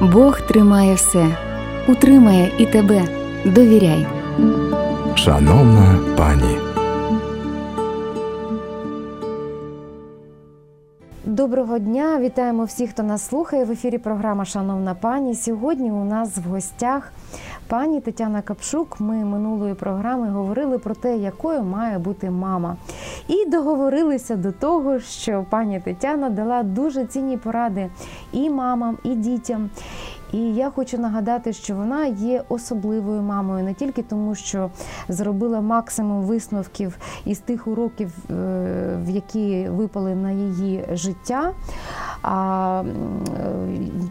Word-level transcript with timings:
Бог 0.00 0.40
тримає 0.40 0.94
все, 0.94 1.26
утримає 1.88 2.52
і 2.58 2.66
тебе. 2.66 3.04
Довіряй. 3.44 4.06
Шановна 5.14 5.98
пані. 6.16 6.58
Доброго 11.24 11.78
дня, 11.78 12.18
вітаємо 12.20 12.64
всіх, 12.64 12.90
хто 12.90 13.02
нас 13.02 13.28
слухає. 13.28 13.64
В 13.64 13.70
ефірі 13.70 13.98
програма 13.98 14.44
Шановна 14.44 14.94
пані. 14.94 15.34
Сьогодні 15.34 15.90
у 15.90 16.04
нас 16.04 16.36
в 16.36 16.48
гостях 16.50 17.12
пані 17.70 18.00
Тетяна 18.00 18.42
Капшук. 18.42 19.00
Ми 19.00 19.14
минулої 19.14 19.74
програми 19.74 20.28
говорили 20.28 20.78
про 20.78 20.94
те, 20.94 21.16
якою 21.16 21.62
має 21.62 21.98
бути 21.98 22.30
мама. 22.30 22.76
І 23.28 23.46
договорилися 23.46 24.36
до 24.36 24.52
того, 24.52 25.00
що 25.00 25.44
пані 25.50 25.80
Тетяна 25.80 26.30
дала 26.30 26.62
дуже 26.62 27.06
цінні 27.06 27.36
поради 27.36 27.90
і 28.32 28.50
мамам, 28.50 28.98
і 29.04 29.14
дітям. 29.14 29.70
І 30.32 30.38
я 30.38 30.70
хочу 30.70 30.98
нагадати, 30.98 31.52
що 31.52 31.74
вона 31.74 32.06
є 32.06 32.42
особливою 32.48 33.22
мамою 33.22 33.64
не 33.64 33.74
тільки 33.74 34.02
тому, 34.02 34.34
що 34.34 34.70
зробила 35.08 35.60
максимум 35.60 36.22
висновків 36.22 36.98
із 37.24 37.38
тих 37.38 37.66
уроків, 37.66 38.12
е, 38.30 38.98
які 39.08 39.68
випали 39.68 40.14
на 40.14 40.30
її 40.30 40.84
життя. 40.92 41.52
А 42.22 42.82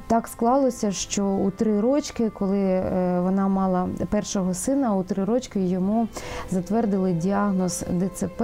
так 0.07 0.27
склалося, 0.27 0.91
що 0.91 1.25
у 1.25 1.51
три 1.51 1.81
рочки, 1.81 2.29
коли 2.29 2.59
е, 2.59 3.19
вона 3.19 3.47
мала 3.47 3.89
першого 4.09 4.53
сина, 4.53 4.95
у 4.95 5.03
три 5.03 5.23
рочки 5.25 5.59
йому 5.59 6.07
затвердили 6.51 7.13
діагноз 7.13 7.85
ДЦП. 7.99 8.43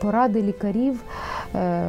Поради 0.00 0.42
лікарів 0.42 1.00
е, 1.54 1.84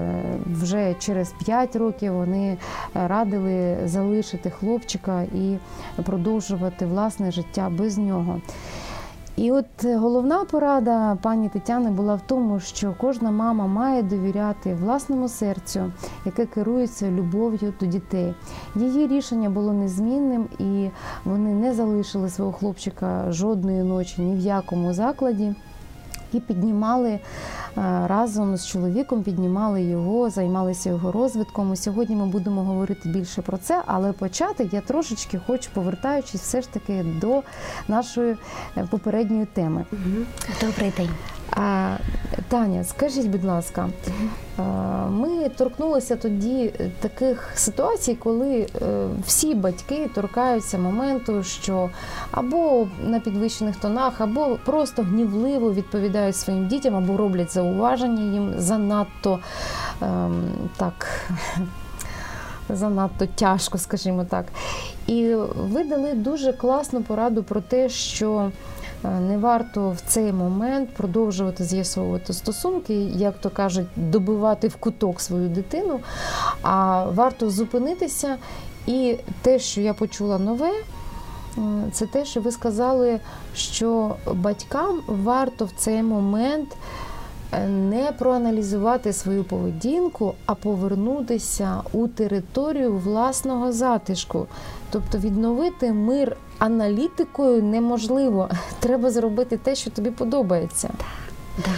вже 0.46 0.96
через 1.00 1.34
п'ять 1.46 1.76
років 1.76 2.14
вони 2.14 2.58
радили 2.94 3.78
залишити 3.86 4.50
хлопчика 4.50 5.13
і 5.22 5.60
продовжувати 6.04 6.86
власне 6.86 7.32
життя 7.32 7.70
без 7.78 7.98
нього. 7.98 8.42
І 9.36 9.52
от 9.52 9.86
головна 9.86 10.46
порада 10.46 11.18
пані 11.22 11.50
Тетяни 11.50 11.92
була 11.92 12.16
в 12.16 12.22
тому, 12.28 12.60
що 12.60 12.96
кожна 12.98 13.32
мама 13.32 13.68
має 13.68 14.04
довіряти 14.04 14.74
власному 14.74 15.30
серцю, 15.30 15.92
яке 16.26 16.46
керується 16.46 17.12
любов'ю 17.12 17.74
до 17.80 17.86
дітей. 17.86 18.34
Її 18.76 19.08
рішення 19.08 19.50
було 19.50 19.74
незмінним, 19.74 20.48
і 20.60 20.90
вони 21.26 21.54
не 21.54 21.74
залишили 21.74 22.30
свого 22.30 22.52
хлопчика 22.52 23.32
жодної 23.32 23.84
ночі 23.84 24.22
ні 24.22 24.36
в 24.36 24.40
якому 24.40 24.94
закладі 24.94 25.56
і 26.36 26.40
піднімали 26.40 27.20
разом 28.06 28.58
з 28.58 28.68
чоловіком, 28.68 29.24
піднімали 29.24 29.84
його, 29.84 30.30
займалися 30.30 30.90
його 30.90 31.12
розвитком. 31.12 31.74
І 31.74 31.76
Сьогодні 31.78 32.16
ми 32.16 32.26
будемо 32.26 32.64
говорити 32.64 33.10
більше 33.10 33.42
про 33.42 33.58
це, 33.58 33.84
але 33.86 34.12
почати 34.14 34.70
я 34.72 34.82
трошечки 34.82 35.40
хочу, 35.48 35.70
повертаючись 35.74 36.42
все 36.42 36.62
ж 36.62 36.72
таки 36.72 37.06
до 37.22 37.42
нашої 37.88 38.38
е, 38.78 38.88
попередньої 38.92 39.46
теми. 39.46 39.86
Добрий 40.62 40.94
день. 40.98 41.10
Таня, 42.48 42.84
скажіть, 42.84 43.28
будь 43.28 43.44
ласка, 43.44 43.90
ми 45.10 45.50
торкнулися 45.50 46.16
тоді 46.16 46.74
таких 47.00 47.52
ситуацій, 47.56 48.16
коли 48.16 48.56
е, 48.60 48.68
всі 49.26 49.56
батьки 49.56 50.10
торкаються 50.16 50.78
моменту, 50.78 51.44
що 51.44 51.90
або 52.32 52.88
на 53.04 53.20
підвищених 53.20 53.76
тонах, 53.76 54.22
або 54.22 54.58
просто 54.66 55.02
гнівливо 55.02 55.74
відповідають 55.74 56.36
своїм 56.36 56.68
дітям, 56.68 56.96
або 56.96 57.18
роблять 57.18 57.54
зауваження 57.54 58.34
їм 58.34 58.54
занадто 58.58 59.40
ем, 60.02 60.52
так. 60.78 61.08
Занадто 62.70 63.26
тяжко, 63.26 63.78
скажімо 63.78 64.26
так. 64.30 64.46
І 65.08 65.36
ви 65.56 65.84
дали 65.84 66.14
дуже 66.14 66.54
класну 66.54 67.02
пораду 67.02 67.44
про 67.44 67.62
те, 67.62 67.90
що 67.90 68.52
Е, 68.52 68.73
не 69.04 69.38
варто 69.38 69.90
в 69.90 70.02
цей 70.08 70.34
момент 70.34 70.90
продовжувати 70.90 71.64
з'ясовувати 71.64 72.34
стосунки, 72.34 72.94
як 73.04 73.38
то 73.38 73.50
кажуть, 73.50 73.88
добивати 73.96 74.68
в 74.68 74.76
куток 74.76 75.22
свою 75.22 75.50
дитину, 75.50 76.00
а 76.62 77.06
варто 77.06 77.50
зупинитися. 77.50 78.38
І 78.88 79.18
те, 79.42 79.60
що 79.60 79.82
я 79.82 79.94
почула 79.94 80.40
нове, 80.40 80.72
це 81.92 82.06
те, 82.06 82.26
що 82.26 82.42
ви 82.42 82.52
сказали, 82.52 83.20
що 83.56 84.16
батькам 84.34 85.02
варто 85.08 85.66
в 85.66 85.72
цей 85.78 86.04
момент 86.04 86.70
е, 87.52 87.68
не 87.68 88.12
проаналізувати 88.12 89.14
свою 89.14 89.44
поведінку, 89.44 90.34
а 90.46 90.56
повернутися 90.56 91.82
у 91.94 92.08
територію 92.08 92.98
власного 92.98 93.72
затишку, 93.72 94.48
тобто 94.92 95.18
відновити 95.18 95.94
мир 95.94 96.38
аналітикою 96.63 97.63
неможливо. 97.63 98.49
Треба 98.81 99.11
зробити 99.11 99.57
те, 99.57 99.75
що 99.75 99.91
тобі 99.91 100.11
подобається. 100.11 100.91
Да. 101.59 101.71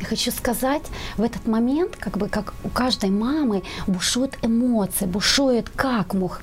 Я 0.00 0.06
хочу 0.06 0.30
сказать, 0.30 0.82
в 1.16 1.22
этот 1.22 1.48
момент, 1.48 1.96
как 1.96 2.18
бы 2.18 2.28
как 2.28 2.52
у 2.64 2.68
каждой 2.68 3.10
мамы 3.10 3.62
бушуют 3.86 4.36
эмоции, 4.42 5.06
бушует, 5.06 5.68
как 5.70 6.14
мог 6.14 6.42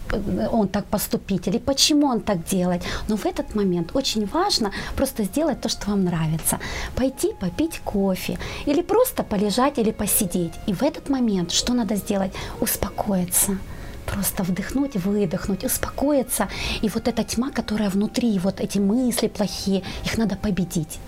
он 0.51 0.67
так 0.67 0.85
поступить 0.85 1.47
или 1.47 1.59
почему 1.59 2.07
он 2.07 2.21
так 2.21 2.43
делает. 2.43 2.81
Но 3.07 3.15
в 3.15 3.25
этот 3.25 3.55
момент 3.55 3.91
очень 3.93 4.25
важно 4.25 4.71
просто 4.95 5.23
сделать 5.23 5.61
то, 5.61 5.69
что 5.69 5.91
вам 5.91 6.03
нравится. 6.03 6.59
Пойти 6.95 7.33
попить 7.39 7.79
кофе 7.83 8.37
или 8.65 8.81
просто 8.81 9.23
полежать 9.23 9.77
или 9.77 9.91
посидеть. 9.91 10.53
И 10.67 10.73
в 10.73 10.81
этот 10.81 11.09
момент 11.09 11.51
что 11.51 11.73
надо 11.73 11.95
сделать? 11.95 12.31
Успокоиться 12.59 13.57
просто 14.10 14.42
вдохнуть, 14.42 14.96
выдохнуть, 14.96 15.64
успокоиться. 15.64 16.48
И 16.82 16.88
вот 16.88 17.08
эта 17.08 17.24
тьма, 17.24 17.50
которая 17.50 17.90
внутри, 17.90 18.38
вот 18.38 18.60
эти 18.60 18.78
мысли 18.78 19.28
плохие, 19.28 19.82
их 20.04 20.18
надо 20.18 20.36
победить. 20.36 20.98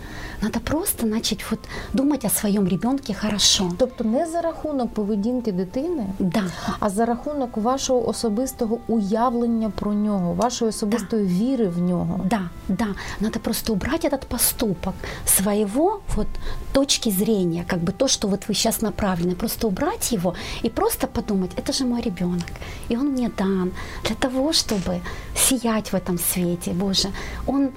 Надо 0.42 0.60
просто 0.60 1.06
начать 1.06 1.46
вот 1.52 1.60
думать 1.94 2.26
о 2.26 2.30
своєму 2.30 2.70
ребенку 2.70 3.14
хорошо. 3.22 3.72
Тобто 3.78 4.04
не 4.04 4.26
за 4.26 4.42
рахунок 4.42 4.94
поведінки 4.94 5.52
дитини, 5.52 6.06
да. 6.20 6.44
а 6.80 6.90
за 6.90 7.06
рахунок 7.06 7.58
вашого 7.58 8.10
особистого 8.10 8.80
уявлення 8.88 9.70
про 9.70 9.94
нього, 9.94 10.34
вашої 10.34 10.70
особистої 10.70 11.26
да. 11.26 11.34
віри 11.34 11.68
в 11.68 11.82
нього. 11.82 12.20
Да, 12.24 12.50
да. 12.68 12.88
Надо 13.20 13.40
просто 13.40 13.74
убрать 13.74 14.06
этот 14.06 14.26
поступок 14.28 14.94
своего 15.26 16.02
вот 16.16 16.28
точки 16.74 17.12
зрения, 17.12 17.64
как 17.68 17.80
бы 17.80 17.92
то, 17.92 18.08
что 18.08 18.28
вот 18.28 18.48
вы 18.48 18.54
сейчас 18.54 18.82
направлены, 18.82 19.36
просто 19.36 19.68
убрать 19.68 20.14
его 20.14 20.34
и 20.64 20.70
просто 20.70 21.08
подумать, 21.08 21.52
это 21.58 21.74
же 21.74 21.86
мой 21.86 22.02
ребенок, 22.02 22.46
и 22.90 22.98
он 22.98 23.08
мне 23.08 23.30
дан 23.38 23.72
для 24.04 24.16
того, 24.16 24.54
чтобы 24.54 25.02
сиять 25.36 25.92
в 25.92 25.96
этом 25.96 26.18
свете, 26.18 26.72
Боже, 26.72 27.10
он 27.48 27.70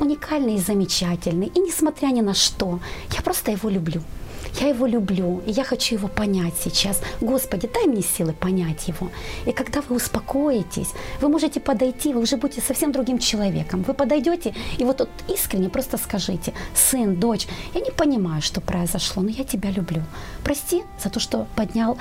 уникальный 0.00 0.54
и 0.54 0.58
замечательный. 0.58 1.46
И 1.46 1.60
несмотря 1.60 2.08
ни 2.08 2.22
на 2.22 2.34
что, 2.34 2.80
я 3.12 3.22
просто 3.22 3.52
его 3.52 3.70
люблю. 3.70 4.02
Я 4.60 4.68
его 4.68 4.86
люблю, 4.86 5.42
и 5.46 5.52
я 5.52 5.64
хочу 5.64 5.94
его 5.94 6.08
понять 6.08 6.54
сейчас. 6.64 7.00
Господи, 7.20 7.70
дай 7.72 7.86
мне 7.86 8.02
силы 8.02 8.32
понять 8.32 8.88
его. 8.88 9.10
И 9.46 9.52
когда 9.52 9.80
вы 9.80 9.96
успокоитесь, 9.96 10.92
вы 11.20 11.28
можете 11.28 11.60
подойти, 11.60 12.12
вы 12.12 12.20
уже 12.20 12.36
будете 12.36 12.60
совсем 12.60 12.92
другим 12.92 13.18
человеком. 13.18 13.82
Вы 13.82 13.94
подойдете 13.94 14.54
и 14.78 14.84
вот, 14.84 15.00
вот 15.00 15.10
искренне 15.28 15.68
просто 15.68 15.98
скажите, 15.98 16.52
сын, 16.74 17.14
дочь, 17.14 17.46
я 17.74 17.80
не 17.80 17.90
понимаю, 17.90 18.42
что 18.42 18.60
произошло, 18.60 19.22
но 19.22 19.30
я 19.30 19.44
тебя 19.44 19.70
люблю. 19.70 20.02
Прости 20.42 20.82
за 21.02 21.10
то, 21.10 21.20
что 21.20 21.46
поднял 21.54 21.96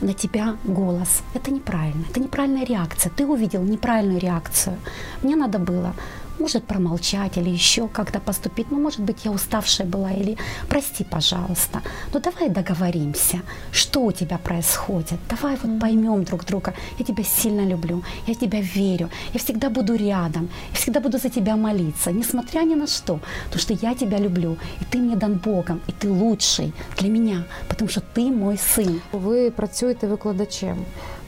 на 0.00 0.12
тебя 0.12 0.56
голос. 0.64 1.22
Это 1.34 1.50
неправильно, 1.50 2.04
это 2.10 2.20
неправильная 2.20 2.66
реакция. 2.66 3.10
Ты 3.16 3.26
увидел 3.26 3.62
неправильную 3.62 4.20
реакцию. 4.20 4.76
Мне 5.22 5.36
надо 5.36 5.58
было 5.58 5.94
может 6.38 6.64
промолчать 6.64 7.36
или 7.38 7.50
еще 7.50 7.88
как-то 7.88 8.20
поступить. 8.20 8.70
Ну, 8.70 8.80
может 8.80 9.00
быть, 9.00 9.24
я 9.24 9.30
уставшая 9.30 9.86
была 9.86 10.10
или 10.12 10.36
прости, 10.68 11.04
пожалуйста. 11.04 11.82
Ну, 12.12 12.20
давай 12.20 12.48
договоримся, 12.48 13.40
что 13.72 14.00
у 14.00 14.12
тебя 14.12 14.38
происходит. 14.38 15.18
Давай 15.28 15.56
вот 15.62 15.80
поймем 15.80 16.24
друг 16.24 16.44
друга. 16.44 16.74
Я 16.98 17.04
тебя 17.04 17.24
сильно 17.24 17.66
люблю, 17.66 18.02
я 18.26 18.34
тебя 18.34 18.60
верю, 18.60 19.08
я 19.34 19.40
всегда 19.40 19.70
буду 19.70 19.94
рядом, 19.94 20.48
я 20.70 20.76
всегда 20.76 21.00
буду 21.00 21.18
за 21.18 21.28
тебя 21.28 21.56
молиться, 21.56 22.12
несмотря 22.12 22.60
ни 22.64 22.74
на 22.74 22.86
что. 22.86 23.20
Потому 23.44 23.60
что 23.60 23.74
я 23.74 23.94
тебя 23.94 24.18
люблю, 24.18 24.56
и 24.80 24.84
ты 24.84 24.98
мне 24.98 25.16
дан 25.16 25.34
Богом, 25.34 25.80
и 25.88 25.92
ты 25.92 26.10
лучший 26.10 26.72
для 26.98 27.08
меня, 27.08 27.44
потому 27.68 27.90
что 27.90 28.00
ты 28.00 28.30
мой 28.30 28.58
сын. 28.58 29.00
Ви 29.12 29.50
працюєте 29.50 30.06
викладачем. 30.06 30.76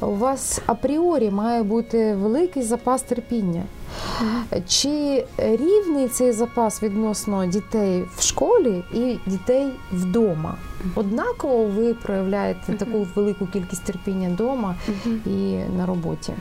У 0.00 0.06
вас 0.14 0.60
апріорі 0.66 1.30
має 1.30 1.62
бути 1.62 2.14
великий 2.14 2.62
запас 2.62 3.02
терпіння. 3.02 3.62
Чи 4.68 5.24
рівний 5.38 6.08
цей 6.08 6.32
запас 6.32 6.82
відносно 6.82 7.46
дітей 7.46 8.04
в 8.16 8.22
школі 8.22 8.84
і 8.94 9.18
дітей 9.26 9.72
вдома? 9.92 10.54
Однаково 10.94 11.64
ви 11.64 11.94
проявляєте 11.94 12.72
таку 12.72 13.06
велику 13.14 13.46
кількість 13.46 13.84
терпіння 13.84 14.28
вдома 14.28 14.74
і 15.26 15.58
на 15.78 15.86
роботі? 15.86 16.32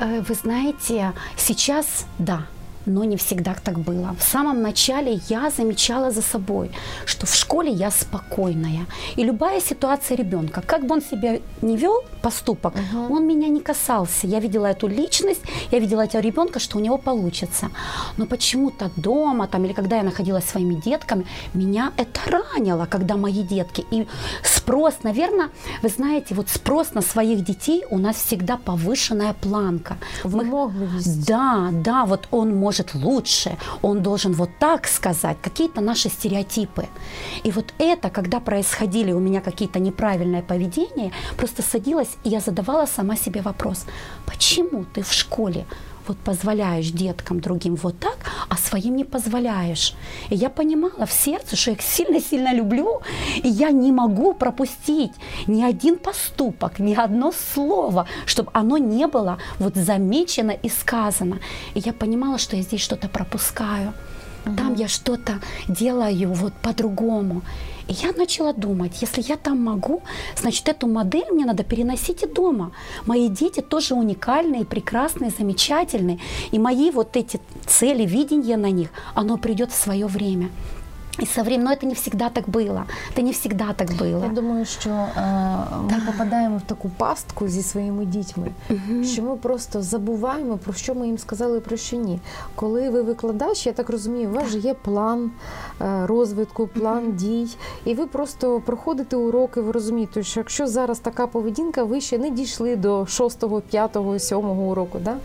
Вы 0.00 0.34
знаете, 0.34 1.12
сейчас 1.36 2.06
да, 2.18 2.46
но 2.86 3.04
не 3.04 3.16
всегда 3.16 3.54
так 3.54 3.78
было. 3.78 4.14
В 4.18 4.22
самом 4.22 4.62
начале 4.62 5.20
я 5.28 5.50
замечала 5.50 6.10
за 6.10 6.22
собой, 6.22 6.70
что 7.06 7.26
в 7.26 7.34
школе 7.34 7.70
я 7.70 7.90
спокойная. 7.90 8.86
И 9.16 9.24
любая 9.24 9.60
ситуация 9.60 10.16
ребенка, 10.16 10.62
как 10.62 10.86
бы 10.86 10.94
он 10.94 11.02
себя 11.02 11.38
не 11.62 11.76
вел, 11.76 12.04
поступок, 12.22 12.74
угу. 12.74 13.14
он 13.14 13.26
меня 13.26 13.48
не 13.48 13.60
касался. 13.60 14.26
Я 14.26 14.40
видела 14.40 14.66
эту 14.66 14.88
личность, 14.88 15.42
я 15.70 15.78
видела 15.78 16.02
этого 16.02 16.22
ребенка, 16.22 16.58
что 16.58 16.78
у 16.78 16.80
него 16.80 16.98
получится. 16.98 17.68
Но 18.16 18.26
почему-то 18.26 18.90
дома 18.96 19.46
там, 19.46 19.64
или 19.64 19.72
когда 19.72 19.96
я 19.96 20.02
находилась 20.02 20.44
с 20.44 20.50
своими 20.50 20.74
детками, 20.74 21.26
меня 21.54 21.92
это 21.96 22.20
ранило, 22.30 22.86
когда 22.86 23.16
мои 23.16 23.42
детки. 23.42 23.84
И 23.90 24.06
спрос, 24.42 24.94
наверное, 25.02 25.48
вы 25.82 25.88
знаете, 25.88 26.34
вот 26.34 26.48
спрос 26.48 26.94
на 26.94 27.02
своих 27.02 27.44
детей 27.44 27.84
у 27.90 27.98
нас 27.98 28.16
всегда 28.16 28.56
повышенная 28.56 29.34
планка. 29.34 29.96
Вымогливость. 30.24 31.26
Да, 31.26 31.68
да, 31.72 32.06
вот 32.06 32.28
он 32.30 32.56
может 32.56 32.73
может 32.74 32.94
лучше, 32.94 33.56
он 33.82 34.02
должен 34.02 34.32
вот 34.32 34.50
так 34.58 34.88
сказать, 34.88 35.36
какие-то 35.42 35.80
наши 35.80 36.08
стереотипы. 36.08 36.86
И 37.44 37.52
вот 37.52 37.72
это, 37.78 38.10
когда 38.10 38.40
происходили 38.40 39.12
у 39.12 39.20
меня 39.20 39.40
какие-то 39.40 39.78
неправильные 39.78 40.42
поведения, 40.42 41.12
просто 41.36 41.62
садилась 41.62 42.16
и 42.24 42.30
я 42.30 42.40
задавала 42.40 42.86
сама 42.86 43.16
себе 43.16 43.42
вопрос, 43.42 43.86
почему 44.26 44.84
ты 44.94 45.02
в 45.02 45.12
школе 45.12 45.64
вот 46.06 46.18
позволяешь 46.18 46.90
деткам 46.90 47.40
другим 47.40 47.76
вот 47.76 47.98
так, 47.98 48.18
а 48.48 48.56
своим 48.56 48.96
не 48.96 49.04
позволяешь. 49.04 49.94
И 50.30 50.34
я 50.34 50.50
понимала 50.50 51.06
в 51.06 51.12
сердце, 51.12 51.56
что 51.56 51.70
я 51.70 51.76
их 51.76 51.82
сильно-сильно 51.82 52.54
люблю, 52.54 53.00
и 53.42 53.48
я 53.48 53.70
не 53.70 53.92
могу 53.92 54.34
пропустить 54.34 55.12
ни 55.46 55.62
один 55.62 55.96
поступок, 55.96 56.78
ни 56.78 56.94
одно 56.94 57.32
слово, 57.32 58.06
чтобы 58.26 58.50
оно 58.52 58.78
не 58.78 59.06
было 59.06 59.38
вот 59.58 59.74
замечено 59.74 60.52
и 60.52 60.68
сказано. 60.68 61.38
И 61.74 61.80
я 61.80 61.92
понимала, 61.92 62.38
что 62.38 62.56
я 62.56 62.62
здесь 62.62 62.80
что-то 62.80 63.08
пропускаю. 63.08 63.92
Там 64.44 64.74
я 64.74 64.88
что-то 64.88 65.40
делаю 65.68 66.32
вот 66.34 66.52
по-другому. 66.52 67.42
И 67.88 67.92
я 67.92 68.12
начала 68.12 68.52
думать, 68.52 69.02
если 69.02 69.22
я 69.22 69.36
там 69.36 69.62
могу, 69.62 70.02
значит, 70.36 70.68
эту 70.68 70.86
модель 70.86 71.30
мне 71.30 71.44
надо 71.44 71.64
переносить 71.64 72.22
и 72.22 72.26
дома. 72.26 72.72
Мои 73.06 73.28
дети 73.28 73.60
тоже 73.60 73.94
уникальные, 73.94 74.64
прекрасные, 74.64 75.30
замечательные. 75.30 76.18
И 76.52 76.58
мои 76.58 76.90
вот 76.90 77.16
эти 77.16 77.40
цели, 77.66 78.06
видения 78.06 78.56
на 78.56 78.70
них, 78.70 78.88
оно 79.14 79.36
придет 79.36 79.70
в 79.70 79.76
свое 79.76 80.06
время. 80.06 80.48
І 81.18 81.26
со 81.26 81.42
временем, 81.42 81.64
но 81.64 81.72
это 81.72 81.86
не 81.86 81.94
всегда 81.94 82.28
так 82.28 82.48
було. 82.48 82.84
Це 83.16 83.22
не 83.22 83.30
всегда 83.30 83.72
так 83.72 83.92
було. 83.92 84.22
Я 84.24 84.28
думаю, 84.28 84.64
що 84.64 84.90
е, 84.90 85.12
ми 85.90 86.02
попадаємо 86.06 86.56
в 86.56 86.62
таку 86.62 86.90
пастку 86.96 87.48
зі 87.48 87.62
своїми 87.62 88.04
дітьми, 88.04 88.50
угу. 88.70 89.04
що 89.04 89.22
ми 89.22 89.36
просто 89.36 89.82
забуваємо, 89.82 90.58
про 90.58 90.72
що 90.72 90.94
ми 90.94 91.06
їм 91.06 91.18
сказали, 91.18 91.60
про 91.60 91.76
що 91.76 91.96
ні. 91.96 92.20
Коли 92.54 92.90
ви 92.90 93.02
викладач, 93.02 93.66
я 93.66 93.72
так 93.72 93.90
розумію, 93.90 94.28
у 94.28 94.32
вас 94.32 94.48
же 94.48 94.58
є 94.58 94.74
план 94.74 95.30
е, 95.80 96.06
розвитку, 96.06 96.66
план 96.66 97.04
угу. 97.04 97.12
дій, 97.12 97.48
і 97.84 97.94
ви 97.94 98.06
просто 98.06 98.62
проходите 98.66 99.16
уроки, 99.16 99.60
ви 99.60 99.72
розумієте, 99.72 100.22
що 100.22 100.40
якщо 100.40 100.66
зараз 100.66 100.98
така 100.98 101.26
поведінка, 101.26 101.84
ви 101.84 102.00
ще 102.00 102.18
не 102.18 102.30
дійшли 102.30 102.76
до 102.76 103.06
6, 103.06 103.44
5, 103.70 103.98
7 104.18 104.38
уроку. 104.38 104.98
Да? 104.98 105.16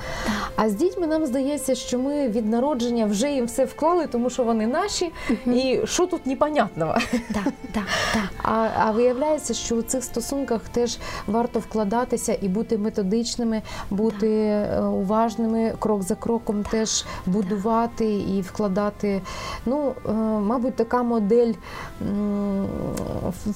А 0.56 0.70
з 0.70 0.74
дітьми 0.74 1.08
нам 1.08 1.26
здається, 1.26 1.76
що 1.76 2.00
ми 2.00 2.28
від 2.28 2.50
народження 2.50 3.06
вже 3.06 3.32
їм 3.32 3.46
все 3.46 3.66
вклали, 3.66 4.08
тому 4.08 4.30
що 4.30 4.44
вони 4.44 4.68
наші. 4.68 5.12
Угу. 5.30 5.56
і 5.56 5.79
що 5.86 6.08
тут 6.08 6.26
непонятного? 6.26 6.96
Да, 7.30 7.44
да, 7.74 7.82
да. 8.14 8.22
А 8.44 8.68
а 8.78 8.92
виявляється, 8.92 9.54
що 9.54 9.76
у 9.76 9.82
цих 9.82 10.04
стосунках 10.04 10.62
теж 10.72 10.98
варто 11.28 11.60
вкладатися 11.60 12.38
і 12.42 12.48
бути 12.48 12.78
методичними, 12.78 13.62
бути 13.90 14.28
да. 14.28 14.78
Е, 14.78 14.82
уважними, 14.82 15.74
крок 15.80 16.04
за 16.04 16.16
кроком 16.16 16.64
теж 16.64 17.06
будувати 17.26 18.06
да. 18.06 18.34
і 18.34 18.42
вкладати. 18.42 19.22
Ну, 19.66 19.94
е, 20.06 20.12
мабуть, 20.40 20.76
така 20.76 21.04
модель 21.04 21.54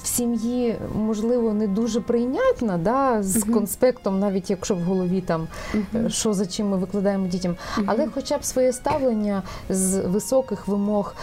в 0.02 0.06
сім'ї, 0.06 0.76
можливо, 0.94 1.52
не 1.52 1.66
дуже 1.66 2.00
прийнятна, 2.00 2.78
да, 2.78 3.22
з 3.22 3.36
угу. 3.36 3.52
конспектом, 3.52 4.18
навіть 4.18 4.50
якщо 4.50 4.74
в 4.74 4.80
голові 4.80 5.20
там 5.20 5.48
угу. 5.74 6.10
що 6.10 6.34
за 6.34 6.46
чим 6.46 6.68
ми 6.68 6.76
викладаємо 6.76 7.26
дітям, 7.26 7.56
угу. 7.78 7.86
але 7.90 8.08
хоча 8.14 8.38
б 8.38 8.44
своє 8.44 8.72
ставлення 8.72 9.42
з 9.68 10.00
високих 10.00 10.68
вимог 10.68 11.14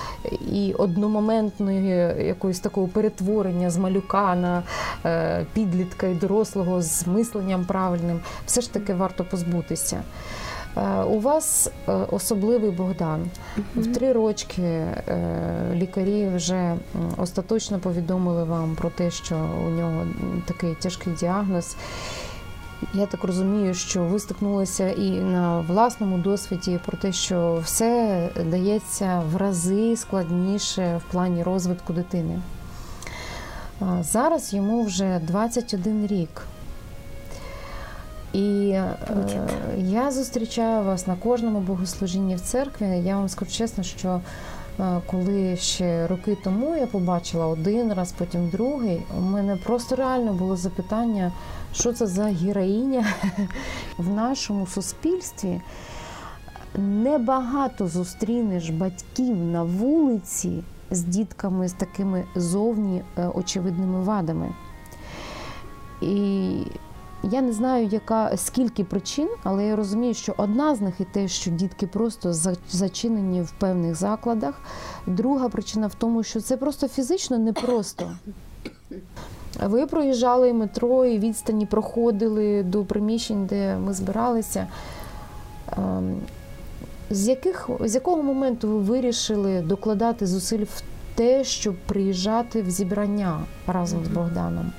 і 0.52 0.74
одномоментної 0.92 1.88
якоїсь 2.28 2.60
такого 2.60 2.88
перетворення 2.88 3.70
з 3.70 3.78
малюка 3.78 4.36
на 4.36 4.64
е, 5.06 5.46
підлітка 5.54 6.08
і 6.08 6.14
дорослого 6.14 6.82
з 6.82 7.08
мисленням 7.08 7.66
правильним, 7.66 8.20
все 8.46 8.62
ж 8.62 8.74
таки 8.74 8.94
варто 8.94 9.24
позбутися. 9.24 10.02
Е, 10.78 11.04
у 11.04 11.20
вас 11.20 11.72
е, 11.88 11.92
особливий 11.92 12.72
Богдан. 12.72 13.30
В 13.76 13.94
три 13.94 14.14
рочки 14.14 14.86
лікарі 15.74 16.30
вже 16.36 16.76
остаточно 17.18 17.80
повідомили 17.80 18.44
вам 18.44 18.76
про 18.76 18.90
те, 18.90 19.12
що 19.12 19.36
у 19.68 19.70
нього 19.70 20.08
такий 20.48 20.76
тяжкий 20.76 21.14
діагноз. 21.14 21.76
Я 22.94 23.06
так 23.06 23.24
розумію, 23.24 23.74
що 23.74 24.04
ви 24.04 24.20
стикнулися 24.20 24.90
і 24.90 25.10
на 25.10 25.60
власному 25.60 26.18
досвіді 26.18 26.80
про 26.86 26.98
те, 26.98 27.12
що 27.12 27.62
все 27.64 28.30
дається 28.46 29.24
в 29.32 29.36
рази 29.36 29.98
складніше 29.98 31.02
в 31.08 31.12
плані 31.12 31.44
розвитку 31.44 31.94
дитини. 31.94 32.40
Зараз 34.02 34.54
йому 34.54 34.84
вже 34.84 35.20
21 35.20 36.08
рік. 36.08 36.42
І 38.34 38.70
е, 38.70 38.96
я 39.78 40.12
зустрічаю 40.12 40.84
вас 40.84 41.08
на 41.08 41.16
кожному 41.16 41.60
богослужінні 41.60 42.36
в 42.36 42.42
церкві. 42.42 42.86
Я 42.86 43.16
вам 43.16 43.30
скажу 43.30 43.52
чесно, 43.52 43.84
що 43.84 44.22
коли 45.06 45.58
ще 45.58 46.08
роки 46.08 46.38
тому 46.44 46.76
я 46.76 46.88
побачила 46.88 47.48
один 47.48 47.94
раз, 47.94 48.12
потім 48.12 48.50
другий, 48.50 49.02
у 49.18 49.22
мене 49.22 49.56
просто 49.56 49.96
реально 49.96 50.34
було 50.34 50.56
запитання 50.56 51.32
що 51.74 51.94
це 51.94 52.08
за 52.08 52.24
героїня 52.24 53.06
в 53.98 54.10
нашому 54.10 54.68
суспільстві. 54.68 55.62
Небагато 56.78 57.88
зустрінеш 57.88 58.70
батьків 58.70 59.38
на 59.38 59.64
вулиці 59.64 60.64
з 60.92 61.02
дітками 61.02 61.68
з 61.68 61.74
такими 61.74 62.24
зовні 62.36 63.02
е, 63.18 63.28
очевидними 63.28 64.04
вадами. 64.04 64.50
І 66.02 66.50
я 67.24 67.42
не 67.42 67.54
знаю, 67.54 67.88
яка 67.88 68.38
скільки 68.38 68.84
причин, 68.84 69.30
але 69.44 69.66
я 69.66 69.76
розумію, 69.76 70.14
що 70.14 70.34
одна 70.38 70.76
з 70.76 70.82
них 70.82 70.96
і 71.00 71.06
те, 71.06 71.28
що 71.28 71.52
дітки 71.52 71.88
просто 71.88 72.34
зачинені 72.72 73.42
в 73.42 73.52
певних 73.52 73.96
закладах. 73.96 74.62
Друга 75.08 75.50
причина 75.50 75.88
в 75.88 75.94
тому, 75.94 76.24
що 76.24 76.42
це 76.42 76.58
просто 76.58 76.88
фізично 76.88 77.38
непросто. 77.38 78.12
Ви 79.64 79.86
проїжджали 79.86 80.54
метро 80.54 81.06
і 81.06 81.20
відстані 81.20 81.66
проходили 81.66 82.64
до 82.64 82.84
приміщень, 82.84 83.46
де 83.46 83.78
ми 83.78 83.94
збиралися. 83.94 84.68
Ем, 85.78 86.16
з 87.10 87.28
яких, 87.28 87.70
з 87.80 87.96
якого 87.96 88.24
моменту 88.24 88.68
ви 88.68 88.78
вирішили 88.78 89.62
докладати 89.62 90.28
зусиль 90.28 90.64
в 90.64 90.84
те, 91.16 91.44
щоб 91.44 91.76
приїжджати 91.86 92.62
в 92.62 92.70
зібрання 92.70 93.40
разом 93.68 94.06
з 94.06 94.08
Богданом? 94.08 94.72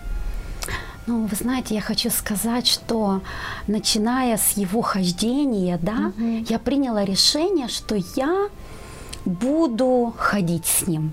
Ну, 1.07 1.27
вы 1.27 1.37
знаете, 1.37 1.75
я 1.75 1.81
хочу 1.81 2.11
сказать, 2.11 2.67
что 2.67 3.23
начиная 3.67 4.37
с 4.37 4.57
его 4.57 4.83
хождения, 4.83 5.79
да, 5.83 6.13
угу. 6.17 6.45
я 6.49 6.59
приняла 6.59 7.05
решение, 7.05 7.69
что 7.69 7.97
я 8.17 8.49
буду 9.25 10.15
ходить 10.17 10.67
с 10.67 10.87
ним. 10.87 11.13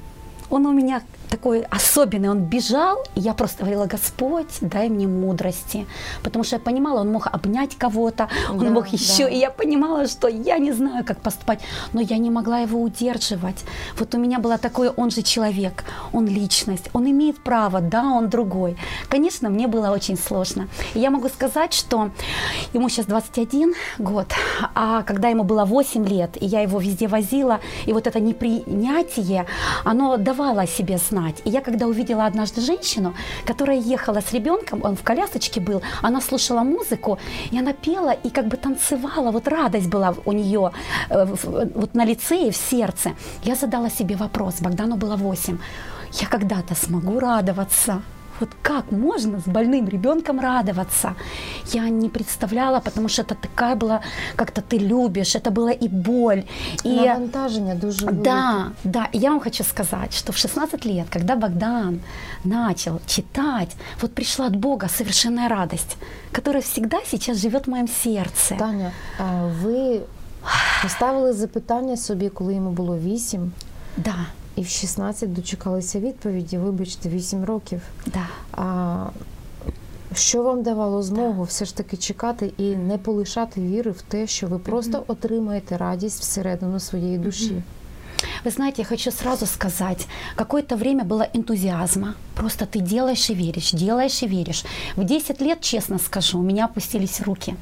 Он 0.49 0.65
у 0.65 0.73
меня 0.73 1.01
такой 1.29 1.61
особенный, 1.69 2.29
он 2.29 2.39
бежал, 2.39 3.03
и 3.15 3.21
я 3.21 3.33
просто 3.33 3.59
говорила, 3.59 3.85
Господь, 3.85 4.57
дай 4.61 4.89
мне 4.89 5.07
мудрости, 5.07 5.85
потому 6.23 6.43
что 6.43 6.55
я 6.55 6.59
понимала, 6.59 7.01
он 7.01 7.11
мог 7.11 7.27
обнять 7.27 7.77
кого-то, 7.77 8.27
он 8.49 8.59
да, 8.59 8.69
мог 8.69 8.87
еще, 8.87 9.23
да. 9.23 9.29
и 9.29 9.37
я 9.37 9.51
понимала, 9.51 10.07
что 10.07 10.27
я 10.27 10.57
не 10.57 10.71
знаю, 10.71 11.05
как 11.05 11.21
поступать, 11.21 11.61
но 11.93 12.01
я 12.01 12.17
не 12.17 12.31
могла 12.31 12.59
его 12.59 12.81
удерживать. 12.81 13.63
Вот 13.97 14.15
у 14.15 14.17
меня 14.17 14.39
было 14.39 14.57
такое, 14.57 14.89
он 14.89 15.11
же 15.11 15.21
человек, 15.21 15.83
он 16.11 16.27
личность, 16.27 16.89
он 16.93 17.09
имеет 17.09 17.43
право, 17.43 17.79
да, 17.79 18.03
он 18.03 18.29
другой. 18.29 18.77
Конечно, 19.07 19.49
мне 19.49 19.67
было 19.67 19.91
очень 19.91 20.17
сложно. 20.17 20.67
И 20.95 20.99
я 20.99 21.11
могу 21.11 21.29
сказать, 21.29 21.73
что 21.73 22.09
ему 22.73 22.89
сейчас 22.89 23.05
21 23.05 23.73
год, 23.99 24.27
а 24.73 25.03
когда 25.03 25.29
ему 25.29 25.43
было 25.43 25.65
8 25.65 26.05
лет, 26.07 26.41
и 26.41 26.45
я 26.45 26.61
его 26.61 26.79
везде 26.79 27.07
возила, 27.07 27.59
и 27.85 27.93
вот 27.93 28.07
это 28.07 28.19
непринятие, 28.19 29.45
оно 29.85 30.17
давало 30.17 30.65
себе 30.67 30.97
знать 30.97 31.18
знать. 31.19 31.41
И 31.45 31.49
я 31.49 31.61
когда 31.61 31.85
увидела 31.85 32.25
однажды 32.25 32.61
женщину, 32.61 33.13
которая 33.45 33.77
ехала 33.77 34.21
с 34.21 34.33
ребенком, 34.33 34.79
он 34.83 34.95
в 34.95 35.03
колясочке 35.03 35.61
был, 35.61 35.81
она 36.01 36.21
слушала 36.21 36.63
музыку, 36.63 37.17
и 37.51 37.59
она 37.59 37.73
пела 37.73 38.11
и 38.11 38.29
как 38.29 38.47
бы 38.47 38.57
танцевала, 38.57 39.31
вот 39.31 39.47
радость 39.47 39.89
была 39.89 40.13
у 40.25 40.31
нее 40.33 40.71
э, 41.09 41.25
вот 41.75 41.95
на 41.95 42.05
лице 42.05 42.47
и 42.47 42.51
в 42.51 42.55
сердце. 42.55 43.11
Я 43.43 43.55
задала 43.55 43.89
себе 43.89 44.15
вопрос, 44.15 44.61
Богдану 44.61 44.95
было 44.95 45.15
8, 45.15 45.57
я 46.21 46.27
когда-то 46.27 46.75
смогу 46.75 47.19
радоваться 47.19 48.01
Вот 48.39 48.49
как 48.61 48.91
можно 48.91 49.39
с 49.39 49.47
больным 49.47 49.89
ребенком 49.89 50.39
радоваться? 50.39 51.15
Я 51.73 51.89
не 51.89 52.09
представляла, 52.09 52.79
потому 52.79 53.09
что 53.09 53.21
это 53.21 53.35
такая 53.35 53.75
была, 53.75 54.01
как-то 54.35 54.61
ты 54.61 54.77
любишь, 54.77 55.35
это 55.35 55.51
была 55.51 55.71
и 55.71 55.87
боль. 55.87 56.43
И... 56.85 56.89
Навантаження 56.89 57.75
дуже 57.75 58.05
велике. 58.05 58.23
Да, 58.23 58.71
да. 58.83 59.07
И 59.15 59.17
я 59.17 59.29
вам 59.29 59.39
хочу 59.39 59.63
сказать, 59.63 60.17
что 60.17 60.31
в 60.31 60.37
16 60.37 60.85
лет, 60.85 61.07
когда 61.09 61.35
Богдан 61.35 61.99
начал 62.43 62.99
читать, 63.05 63.75
вот 64.01 64.13
пришла 64.13 64.45
от 64.45 64.55
Бога 64.55 64.87
совершенная 64.87 65.49
радость, 65.49 65.97
которая 66.31 66.61
всегда 66.61 66.97
сейчас 67.05 67.37
живет 67.37 67.67
в 67.67 67.69
моем 67.69 67.87
сердце. 67.87 68.55
Таня, 68.55 68.91
а 69.19 69.45
ви 69.63 70.01
поставили 70.83 71.33
запитання 71.33 71.97
собі, 71.97 72.29
коли 72.29 72.53
йому 72.53 72.71
було 72.71 72.97
8, 72.97 73.51
Да, 73.97 74.15
і 74.59 74.63
в 74.63 74.67
16 74.67 75.33
дочекалися 75.33 75.99
відповіді, 75.99 76.57
вибачте, 76.57 77.09
8 77.09 77.45
років. 77.45 77.81
да. 78.05 78.27
А 78.51 79.05
що 80.15 80.43
вам 80.43 80.63
давало 80.63 81.03
змогу 81.03 81.43
все 81.43 81.65
ж 81.65 81.77
таки 81.77 81.97
чекати 81.97 82.53
і 82.57 82.75
не 82.75 82.97
полишати 82.97 83.61
віри 83.61 83.91
в 83.91 84.01
те, 84.01 84.27
що 84.27 84.47
ви 84.47 84.59
просто 84.59 85.03
отримаєте 85.07 85.77
радість 85.77 86.21
всередину 86.21 86.79
своєї 86.79 87.17
душі? 87.17 87.61
Вы 88.43 88.51
знаете, 88.51 88.81
я 88.81 88.85
хочу 88.85 89.11
сразу 89.11 89.45
сказать, 89.45 90.07
какое-то 90.35 90.77
время 90.77 91.03
было 91.03 91.27
энтузиазма. 91.33 92.15
Просто 92.35 92.65
ты 92.65 92.79
делаешь 92.79 93.29
и 93.29 93.33
веришь, 93.33 93.71
делаешь 93.71 94.23
и 94.23 94.27
веришь. 94.27 94.63
В 94.95 95.03
10 95.03 95.41
лет, 95.41 95.59
честно 95.59 95.97
скажу, 95.99 96.39
у 96.39 96.41
меня 96.41 96.65
опустились 96.65 97.19
руки. 97.19 97.55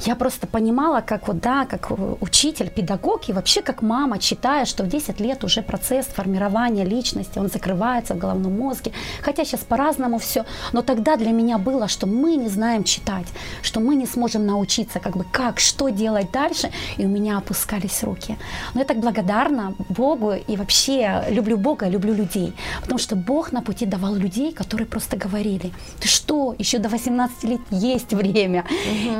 Я 0.00 0.14
просто 0.14 0.46
понимала, 0.46 1.00
как 1.00 1.26
вот, 1.28 1.40
да, 1.40 1.64
как 1.64 1.90
э, 1.90 2.16
учитель, 2.20 2.68
педагог 2.68 3.28
и 3.30 3.32
вообще 3.32 3.62
как 3.62 3.80
мама, 3.80 4.18
читая, 4.18 4.66
что 4.66 4.84
в 4.84 4.88
10 4.88 5.20
лет 5.20 5.42
уже 5.42 5.62
процесс 5.62 6.06
формирования 6.06 6.84
личности, 6.84 7.38
он 7.38 7.48
закрывается 7.48 8.14
в 8.14 8.18
головном 8.18 8.58
мозге. 8.58 8.92
Хотя 9.22 9.44
сейчас 9.44 9.60
по-разному 9.60 10.18
все. 10.18 10.44
Но 10.72 10.82
тогда 10.82 11.16
для 11.16 11.32
меня 11.32 11.56
было, 11.56 11.88
что 11.88 12.06
мы 12.06 12.36
не 12.36 12.48
знаем 12.48 12.84
читать, 12.84 13.26
что 13.62 13.80
мы 13.80 13.94
не 13.94 14.06
сможем 14.06 14.44
научиться, 14.44 15.00
как 15.00 15.16
бы 15.16 15.24
как, 15.32 15.60
что 15.60 15.88
делать 15.88 16.30
дальше. 16.30 16.70
И 16.98 17.06
у 17.06 17.08
меня 17.08 17.38
опускались 17.38 18.02
руки. 18.02 18.36
Но 18.74 18.80
я 18.80 18.86
так 18.86 18.98
благодарна 18.98 19.74
Богу 19.88 20.09
и 20.46 20.56
вообще 20.56 21.24
люблю 21.28 21.56
Бога, 21.56 21.88
люблю 21.88 22.14
людей. 22.14 22.52
Потому 22.82 22.98
что 22.98 23.16
Бог 23.16 23.52
на 23.52 23.62
пути 23.62 23.86
давал 23.86 24.14
людей, 24.14 24.52
которые 24.52 24.86
просто 24.86 25.16
говорили, 25.16 25.72
ты 26.00 26.08
что, 26.08 26.54
еще 26.58 26.78
до 26.78 26.88
18 26.88 27.44
лет 27.44 27.60
есть 27.70 28.12
время. 28.12 28.64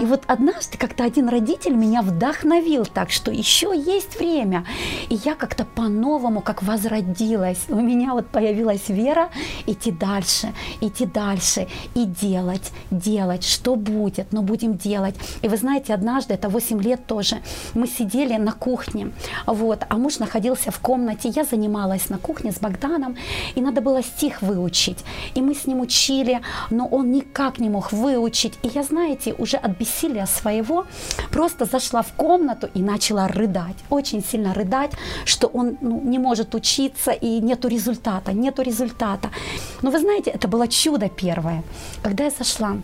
И 0.00 0.04
вот 0.04 0.24
однажды 0.26 0.78
как-то 0.78 1.04
один 1.04 1.28
родитель 1.28 1.74
меня 1.74 2.02
вдохновил 2.02 2.86
так, 2.86 3.10
что 3.10 3.30
еще 3.30 3.72
есть 3.76 4.18
время. 4.18 4.64
И 5.08 5.18
я 5.24 5.34
как-то 5.34 5.64
по-новому, 5.64 6.40
как 6.40 6.62
возродилась. 6.62 7.64
У 7.68 7.80
меня 7.80 8.12
вот 8.12 8.28
появилась 8.28 8.88
вера 8.88 9.30
идти 9.66 9.90
дальше, 9.90 10.52
идти 10.80 11.06
дальше 11.06 11.68
и 11.94 12.04
делать, 12.04 12.72
делать, 12.90 13.44
что 13.44 13.76
будет, 13.76 14.32
но 14.32 14.42
будем 14.42 14.76
делать. 14.76 15.14
И 15.42 15.48
вы 15.48 15.56
знаете, 15.56 15.94
однажды, 15.94 16.34
это 16.34 16.48
8 16.48 16.80
лет 16.82 17.06
тоже, 17.06 17.36
мы 17.74 17.86
сидели 17.86 18.36
на 18.36 18.52
кухне, 18.52 19.12
вот, 19.46 19.84
а 19.88 19.96
муж 19.96 20.18
находился 20.18 20.70
в 20.70 20.79
комнате, 20.80 21.28
я 21.28 21.44
занималась 21.44 22.10
на 22.10 22.18
кухне 22.18 22.52
с 22.52 22.58
Богданом, 22.58 23.16
и 23.54 23.60
надо 23.60 23.80
было 23.80 24.02
стих 24.02 24.42
выучить. 24.42 25.04
И 25.34 25.42
мы 25.42 25.54
с 25.54 25.66
ним 25.66 25.80
учили, 25.80 26.40
но 26.70 26.86
он 26.86 27.12
никак 27.12 27.58
не 27.58 27.68
мог 27.68 27.92
выучить. 27.92 28.58
И 28.62 28.68
я, 28.68 28.82
знаете, 28.82 29.34
уже 29.38 29.56
от 29.56 29.78
бессилия 29.78 30.26
своего 30.26 30.86
просто 31.30 31.64
зашла 31.64 32.02
в 32.02 32.12
комнату 32.12 32.68
и 32.74 32.82
начала 32.82 33.28
рыдать, 33.28 33.76
очень 33.90 34.22
сильно 34.22 34.54
рыдать, 34.54 34.92
что 35.24 35.46
он 35.48 35.76
ну, 35.80 36.00
не 36.04 36.18
может 36.18 36.54
учиться 36.54 37.10
и 37.10 37.40
нету 37.40 37.68
результата, 37.68 38.32
нету 38.32 38.62
результата. 38.62 39.30
Но 39.82 39.90
вы 39.90 39.98
знаете, 39.98 40.30
это 40.30 40.48
было 40.48 40.68
чудо 40.68 41.08
первое. 41.08 41.62
Когда 42.02 42.24
я 42.24 42.30
зашла, 42.30 42.76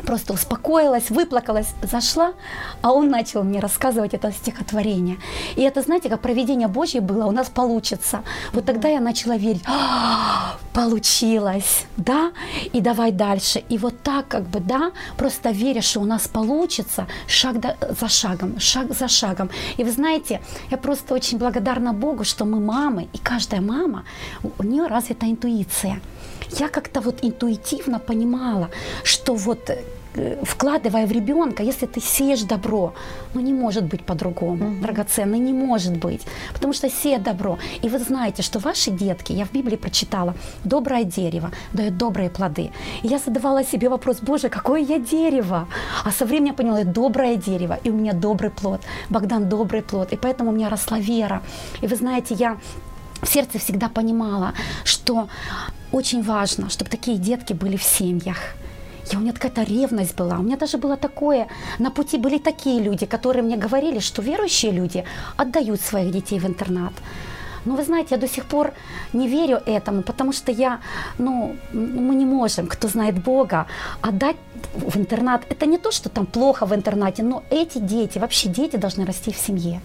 просто 0.00 0.32
успокоилась, 0.32 1.10
выплакалась, 1.10 1.74
зашла, 1.82 2.32
а 2.80 2.92
он 2.92 3.08
начал 3.08 3.42
мне 3.44 3.60
рассказывать 3.60 4.14
это 4.14 4.32
стихотворение. 4.32 5.18
И 5.56 5.62
это, 5.62 5.82
знаете, 5.82 6.08
как 6.08 6.20
проведение 6.20 6.68
Божье 6.68 7.00
было, 7.00 7.26
у 7.26 7.30
нас 7.30 7.48
получится. 7.48 8.22
Вот 8.52 8.64
тогда 8.64 8.88
я 8.88 9.00
начала 9.00 9.36
верить, 9.36 9.62
«А, 9.66 10.56
получилось, 10.72 11.86
да, 11.96 12.32
и 12.72 12.80
давай 12.80 13.12
дальше. 13.12 13.62
И 13.68 13.78
вот 13.78 14.02
так 14.02 14.28
как 14.28 14.44
бы, 14.44 14.60
да, 14.60 14.92
просто 15.16 15.50
веря, 15.50 15.82
что 15.82 16.00
у 16.00 16.04
нас 16.04 16.28
получится, 16.28 17.06
шаг 17.26 17.56
за 18.00 18.08
шагом, 18.08 18.58
шаг 18.58 18.94
за 18.98 19.08
шагом. 19.08 19.50
И 19.76 19.84
вы 19.84 19.90
знаете, 19.90 20.40
я 20.70 20.76
просто 20.76 21.14
очень 21.14 21.38
благодарна 21.38 21.92
Богу, 21.92 22.24
что 22.24 22.44
мы 22.44 22.60
мамы, 22.60 23.08
и 23.12 23.18
каждая 23.18 23.60
мама, 23.60 24.04
у 24.58 24.62
нее 24.62 24.86
развита 24.86 25.26
интуиция 25.26 26.00
я 26.58 26.68
как-то 26.68 27.00
вот 27.00 27.24
интуитивно 27.24 27.98
понимала, 27.98 28.68
что 29.04 29.34
вот 29.34 29.70
э, 29.70 29.76
вкладывая 30.42 31.06
в 31.06 31.12
ребенка, 31.12 31.62
если 31.62 31.86
ты 31.86 32.00
сеешь 32.00 32.42
добро, 32.42 32.92
ну 33.34 33.40
не 33.40 33.52
может 33.52 33.84
быть 33.84 34.04
по-другому, 34.04 34.74
драгоценный 34.82 35.38
не 35.38 35.52
может 35.52 35.96
быть, 35.96 36.26
потому 36.54 36.72
что 36.72 36.90
сеет 36.90 37.22
добро. 37.22 37.58
И 37.84 37.88
вы 37.88 37.98
знаете, 37.98 38.42
что 38.42 38.58
ваши 38.58 38.90
детки, 38.90 39.32
я 39.32 39.44
в 39.44 39.52
Библии 39.52 39.76
прочитала, 39.76 40.34
доброе 40.64 41.04
дерево 41.04 41.50
дает 41.72 41.96
добрые 41.96 42.28
плоды. 42.28 42.70
И 43.02 43.08
я 43.08 43.18
задавала 43.18 43.64
себе 43.64 43.88
вопрос, 43.88 44.18
Боже, 44.22 44.48
какое 44.48 44.80
я 44.80 44.98
дерево? 44.98 45.66
А 46.04 46.10
со 46.10 46.24
временем 46.24 46.52
я 46.52 46.54
поняла, 46.54 46.78
я 46.78 46.84
доброе 46.84 47.36
дерево, 47.36 47.78
и 47.84 47.90
у 47.90 47.94
меня 47.94 48.12
добрый 48.12 48.50
плод. 48.50 48.80
Богдан 49.10 49.48
добрый 49.48 49.82
плод, 49.82 50.12
и 50.12 50.16
поэтому 50.16 50.50
у 50.50 50.54
меня 50.54 50.68
росла 50.68 50.98
вера. 50.98 51.40
И 51.82 51.86
вы 51.86 51.96
знаете, 51.96 52.34
я 52.34 52.56
в 53.22 53.28
сердце 53.28 53.58
всегда 53.58 53.88
понимала, 53.88 54.52
что 54.84 55.28
очень 55.92 56.22
важно, 56.22 56.68
чтобы 56.70 56.90
такие 56.90 57.18
детки 57.18 57.52
были 57.54 57.76
в 57.76 57.82
семьях. 57.82 58.38
И 59.12 59.16
у 59.16 59.20
меня 59.20 59.32
какая-то 59.32 59.62
ревность 59.62 60.16
была. 60.16 60.38
У 60.38 60.42
меня 60.42 60.56
даже 60.56 60.78
было 60.78 60.96
такое, 60.96 61.46
на 61.78 61.90
пути 61.90 62.18
были 62.18 62.38
такие 62.38 62.82
люди, 62.82 63.06
которые 63.06 63.42
мне 63.42 63.56
говорили, 63.56 64.00
что 64.00 64.22
верующие 64.22 64.72
люди 64.72 65.04
отдают 65.36 65.80
своих 65.80 66.12
детей 66.12 66.38
в 66.38 66.46
интернат. 66.46 66.92
Но 67.64 67.76
вы 67.76 67.84
знаете, 67.84 68.08
я 68.10 68.16
до 68.16 68.28
сих 68.28 68.44
пор 68.44 68.72
не 69.12 69.28
верю 69.28 69.62
этому, 69.66 70.02
потому 70.02 70.32
что 70.32 70.50
я, 70.50 70.80
ну, 71.18 71.56
мы 71.72 72.14
не 72.14 72.24
можем, 72.24 72.66
кто 72.66 72.88
знает 72.88 73.22
Бога, 73.22 73.66
отдать 74.00 74.36
в 74.74 74.96
интернат. 74.96 75.42
Это 75.48 75.66
не 75.66 75.78
то, 75.78 75.92
что 75.92 76.08
там 76.08 76.26
плохо 76.26 76.66
в 76.66 76.74
интернате, 76.74 77.22
но 77.22 77.42
эти 77.50 77.78
дети, 77.78 78.18
вообще 78.18 78.48
дети 78.48 78.76
должны 78.76 79.04
расти 79.04 79.30
в 79.30 79.36
семье. 79.36 79.80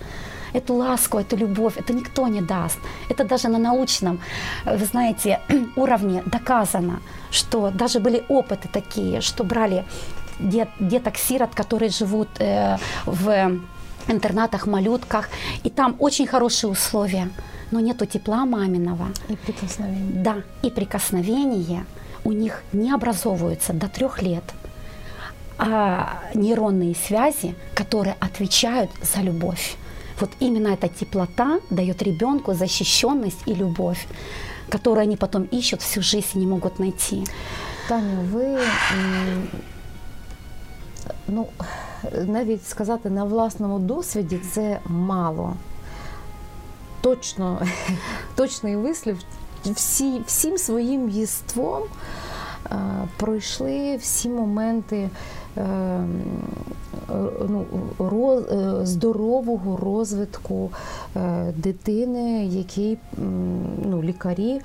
Эту 0.54 0.74
ласку, 0.76 1.18
эту 1.18 1.36
любовь, 1.38 1.74
это 1.78 1.94
никто 1.94 2.28
не 2.28 2.42
даст. 2.42 2.80
Это 3.10 3.24
даже 3.24 3.48
на 3.48 3.58
научном, 3.60 4.20
э, 4.66 4.78
вы 4.78 4.86
знаете, 4.86 5.40
уровне 5.76 6.24
доказано, 6.26 7.00
что 7.32 7.70
даже 7.72 8.00
были 8.00 8.24
опыты 8.30 8.70
такие, 8.72 9.22
что 9.22 9.44
брали 9.44 9.84
дет- 10.40 10.70
деток-сирот, 10.80 11.50
которые 11.56 11.90
живут 11.90 12.28
э, 12.40 12.78
в 13.06 13.52
интернатах, 14.08 14.68
малютках, 14.68 15.30
и 15.66 15.70
там 15.70 15.96
очень 16.00 16.28
хорошие 16.28 16.70
условия, 16.72 17.28
но 17.72 17.80
нету 17.80 18.06
тепла 18.06 18.46
маминого, 18.46 19.08
І 19.30 19.36
прикосновення. 19.36 20.24
да, 20.24 20.36
и 20.64 20.70
прикосновения 20.70 21.82
у 22.24 22.32
них 22.34 22.64
не 22.74 22.94
образовываются 22.94 23.74
до 23.74 23.88
трех 23.88 24.24
лет. 24.24 24.44
А 25.60 26.06
нейронные 26.36 26.94
связи, 26.96 27.56
которые 27.74 28.16
отвечают 28.20 28.90
за 29.02 29.22
любовь. 29.22 29.76
Вот 30.20 30.30
именно 30.40 30.70
эта 30.70 30.88
теплота 30.88 31.60
дает 31.70 32.02
ребенку 32.02 32.54
защищенность 32.54 33.44
и 33.46 33.54
любовь, 33.54 34.08
которую 34.70 35.04
они 35.04 35.18
потом 35.18 35.44
ищут 35.44 35.82
всю 35.82 36.02
жизнь 36.02 36.30
и 36.36 36.40
не 36.40 36.48
могут 36.48 36.80
найти. 36.80 37.24
Таню, 37.88 38.22
ви 38.34 38.60
ну, 41.28 41.48
навіть 42.26 42.68
сказати 42.68 43.10
на 43.10 43.24
власному 43.24 43.80
досвіді 43.80 44.38
це 44.38 44.80
мало. 44.86 45.54
Точно, 47.02 47.62
точний 48.36 48.76
вислів. 48.76 49.20
Всі, 49.66 50.22
всім 50.28 50.58
своїм 50.58 51.10
єством 51.10 51.84
е, 52.66 52.78
пройшли 53.18 53.98
всі 53.98 54.30
моменти 54.30 55.10
е, 55.58 56.00
ну, 57.49 57.65
роз- 57.99 58.81
е, 58.83 58.87
здорового 58.87 59.77
розвитку 59.77 60.71
е, 61.17 61.53
дитини, 61.57 62.47
якій 62.47 62.99
м, 63.19 63.63
ну, 63.85 64.03
лікарі 64.03 64.61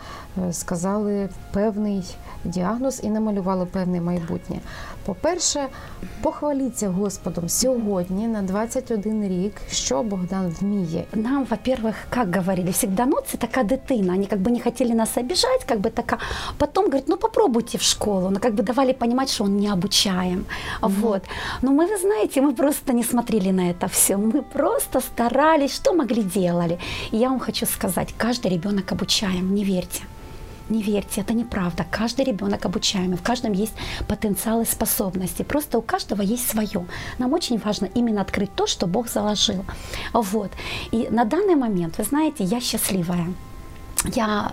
е, 0.47 0.53
сказали 0.53 1.29
певний 1.53 2.03
діагноз 2.43 3.01
і 3.03 3.09
намалювали 3.09 3.65
певне 3.65 4.01
майбутнє. 4.01 4.59
По-перше, 5.05 5.65
похваліться 6.21 6.89
Господом 6.89 7.49
сьогодні 7.49 8.27
на 8.27 8.41
21 8.41 9.23
рік, 9.27 9.53
що 9.71 10.03
Богдан 10.03 10.55
вміє. 10.61 11.03
Нам, 11.13 11.45
во-первых, 11.45 11.93
как 12.09 12.35
говорили, 12.35 12.69
всегда, 12.71 13.05
ну, 13.05 13.17
это 13.17 13.37
такая 13.37 13.65
дитина, 13.65 14.13
они 14.13 14.25
как 14.25 14.39
бы 14.39 14.51
не 14.51 14.59
хотели 14.59 14.93
нас 14.93 15.17
обижать, 15.17 15.63
как 15.65 15.79
бы 15.79 15.89
такая. 15.89 16.19
Потом 16.57 16.85
говорят, 16.85 17.07
ну, 17.07 17.17
попробуйте 17.17 17.77
в 17.77 17.81
школу, 17.81 18.29
ну, 18.29 18.39
как 18.39 18.53
бы 18.53 18.63
давали 18.63 18.93
понимать, 18.93 19.29
что 19.29 19.43
он 19.45 19.57
не 19.57 19.69
обучаем. 19.73 20.45
Вот. 20.81 21.21
Но 21.61 21.71
мы, 21.71 21.87
вы 21.87 21.97
знаете, 22.22 22.40
мы 22.40 22.54
просто 22.54 22.92
не 22.92 23.02
смотрели 23.02 23.50
на 23.50 23.70
это 23.70 23.88
все, 23.88 24.16
мы 24.16 24.42
просто 24.42 25.00
старались, 25.00 25.74
что 25.74 25.92
могли, 25.92 26.22
делали. 26.22 26.78
И 27.10 27.16
я 27.16 27.28
вам 27.28 27.40
хочу 27.40 27.66
сказать, 27.66 28.14
каждый 28.16 28.52
ребенок 28.52 28.92
обучаем, 28.92 29.54
не 29.54 29.64
верьте. 29.64 30.02
не 30.68 30.82
верьте, 30.82 31.20
это 31.20 31.34
неправда. 31.34 31.84
Каждый 31.90 32.24
ребенок 32.24 32.64
обучаемый, 32.64 33.16
в 33.16 33.22
каждом 33.22 33.52
есть 33.52 33.74
потенциал 34.08 34.62
и 34.62 34.64
способности. 34.64 35.42
Просто 35.42 35.78
у 35.78 35.82
каждого 35.82 36.22
есть 36.22 36.48
свое. 36.48 36.86
Нам 37.18 37.32
очень 37.32 37.58
важно 37.58 37.88
именно 37.96 38.20
открыть 38.20 38.54
то, 38.54 38.66
что 38.66 38.86
Бог 38.86 39.08
заложил. 39.08 39.64
Вот. 40.12 40.50
И 40.92 41.08
на 41.10 41.24
данный 41.24 41.56
момент, 41.56 41.98
вы 41.98 42.04
знаете, 42.04 42.44
я 42.44 42.60
счастливая 42.60 43.26
я 44.04 44.52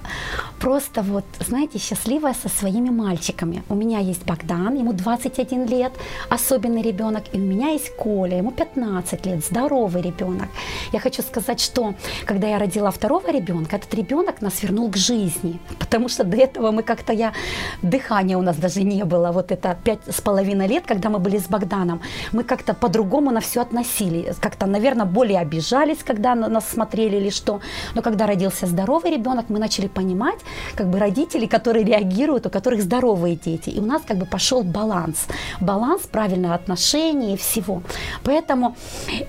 просто 0.59 1.01
вот, 1.01 1.25
знаете, 1.39 1.79
счастливая 1.79 2.33
со 2.33 2.49
своими 2.49 2.89
мальчиками. 2.89 3.63
У 3.69 3.75
меня 3.75 3.99
есть 3.99 4.25
Богдан, 4.25 4.75
ему 4.75 4.93
21 4.93 5.65
лет, 5.65 5.93
особенный 6.29 6.81
ребенок, 6.81 7.23
и 7.33 7.37
у 7.37 7.41
меня 7.41 7.69
есть 7.69 7.95
Коля, 7.95 8.37
ему 8.37 8.51
15 8.51 9.25
лет, 9.25 9.45
здоровый 9.45 10.01
ребенок. 10.01 10.49
Я 10.93 10.99
хочу 10.99 11.21
сказать, 11.21 11.59
что 11.59 11.93
когда 12.25 12.47
я 12.47 12.59
родила 12.59 12.91
второго 12.91 13.31
ребенка, 13.31 13.77
этот 13.77 13.93
ребенок 13.93 14.41
нас 14.41 14.63
вернул 14.63 14.91
к 14.91 14.97
жизни, 14.97 15.59
потому 15.79 16.09
что 16.09 16.23
до 16.23 16.37
этого 16.37 16.71
мы 16.71 16.83
как-то 16.83 17.13
я 17.13 17.33
дыхания 17.81 18.37
у 18.37 18.41
нас 18.41 18.57
даже 18.57 18.83
не 18.83 19.03
было. 19.05 19.31
Вот 19.31 19.51
это 19.51 19.77
пять 19.83 19.99
с 20.07 20.21
половиной 20.21 20.67
лет, 20.67 20.83
когда 20.85 21.09
мы 21.09 21.19
были 21.19 21.37
с 21.37 21.47
Богданом, 21.47 22.01
мы 22.31 22.43
как-то 22.43 22.73
по-другому 22.73 23.31
на 23.31 23.39
все 23.39 23.61
относили, 23.61 24.33
как-то, 24.39 24.65
наверное, 24.65 25.05
более 25.05 25.39
обижались, 25.39 25.99
когда 26.03 26.35
нас 26.35 26.69
смотрели 26.69 27.17
или 27.17 27.29
что. 27.29 27.61
Но 27.95 28.01
когда 28.01 28.25
родился 28.27 28.67
здоровый 28.67 29.11
ребенок 29.11 29.38
ребенок, 29.39 29.49
мы 29.49 29.59
начали 29.59 29.87
понимать, 29.87 30.39
как 30.75 30.87
бы 30.87 30.99
родители, 30.99 31.47
которые 31.47 31.85
реагируют, 31.85 32.45
у 32.45 32.49
которых 32.49 32.81
здоровые 32.81 33.35
дети. 33.35 33.69
И 33.69 33.79
у 33.79 33.85
нас 33.85 34.01
как 34.07 34.17
бы 34.17 34.25
пошел 34.25 34.63
баланс. 34.63 35.27
Баланс 35.61 36.01
правильного 36.11 36.55
отношения 36.55 37.33
и 37.33 37.37
всего. 37.37 37.81
Поэтому 38.23 38.75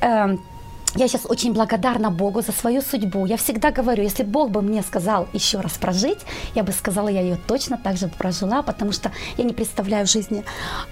э, 0.00 0.36
я 0.96 1.08
сейчас 1.08 1.26
очень 1.28 1.52
благодарна 1.52 2.10
Богу 2.10 2.42
за 2.42 2.52
свою 2.52 2.82
судьбу. 2.82 3.26
Я 3.26 3.36
всегда 3.36 3.70
говорю, 3.70 4.02
если 4.02 4.24
Бог 4.24 4.50
бы 4.50 4.62
мне 4.62 4.82
сказал 4.82 5.28
еще 5.32 5.60
раз 5.60 5.72
прожить, 5.72 6.18
я 6.54 6.62
бы 6.62 6.72
сказала, 6.72 7.08
я 7.08 7.20
ее 7.20 7.36
точно 7.46 7.76
так 7.76 7.96
же 7.96 8.08
прожила, 8.08 8.62
потому 8.62 8.92
что 8.92 9.10
я 9.38 9.44
не 9.44 9.52
представляю 9.52 10.06
жизни 10.06 10.44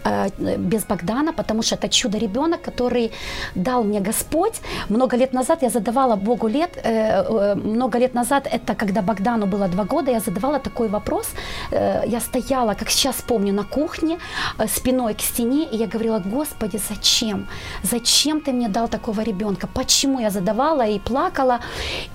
э, 0.04 0.28
без 0.58 0.84
Богдана, 0.84 1.32
потому 1.32 1.62
что 1.62 1.74
это 1.74 1.88
чудо-ребенок, 1.88 2.62
который 2.62 3.10
дал 3.54 3.84
мне 3.84 4.00
Господь. 4.00 4.60
Много 4.88 5.16
лет 5.16 5.32
назад 5.32 5.62
я 5.62 5.70
задавала 5.70 6.16
Богу 6.16 6.48
лет, 6.48 6.70
э, 6.76 7.22
э, 7.22 7.54
много 7.54 7.98
лет 7.98 8.14
назад, 8.14 8.46
это 8.52 8.74
когда 8.74 9.02
Богдану 9.02 9.46
было 9.46 9.68
два 9.68 9.84
года, 9.84 10.10
я 10.10 10.20
задавала 10.20 10.58
такой 10.58 10.88
вопрос. 10.88 11.26
Э, 11.72 12.02
я 12.06 12.20
стояла, 12.20 12.74
как 12.74 12.90
сейчас 12.90 13.16
помню, 13.26 13.52
на 13.52 13.64
кухне, 13.64 14.18
э, 14.58 14.68
спиной 14.68 15.14
к 15.14 15.20
стене, 15.20 15.64
и 15.72 15.76
я 15.76 15.86
говорила, 15.86 16.18
Господи, 16.20 16.80
зачем? 16.88 17.46
Зачем 17.82 18.40
ты 18.40 18.52
мне 18.52 18.68
дал 18.68 18.88
такого 18.88 19.22
ребенка? 19.22 19.66
Почему 19.88 20.20
я 20.20 20.30
задавала 20.30 20.86
и 20.86 20.98
плакала. 20.98 21.60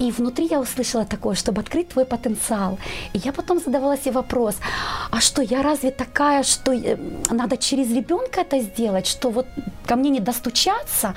И 0.02 0.12
внутри 0.12 0.48
я 0.52 0.60
услышала 0.60 1.06
такое, 1.06 1.36
чтобы 1.36 1.62
открыть 1.62 1.90
твой 1.90 2.06
потенциал. 2.06 2.78
И 3.16 3.18
я 3.26 3.32
потом 3.32 3.60
задавала 3.60 3.98
себе 3.98 4.12
вопрос, 4.12 4.56
а 5.12 5.20
что, 5.22 5.42
я 5.42 5.64
разве 5.64 5.92
такая, 5.92 6.44
что 6.44 6.72
э, 6.72 6.98
надо 7.32 7.58
через 7.58 7.92
ребенка 7.92 8.42
это 8.42 8.60
сделать, 8.60 9.08
что 9.08 9.30
вот 9.30 9.48
ко 9.88 9.96
мне 9.96 10.10
не 10.10 10.20
достучаться? 10.20 11.14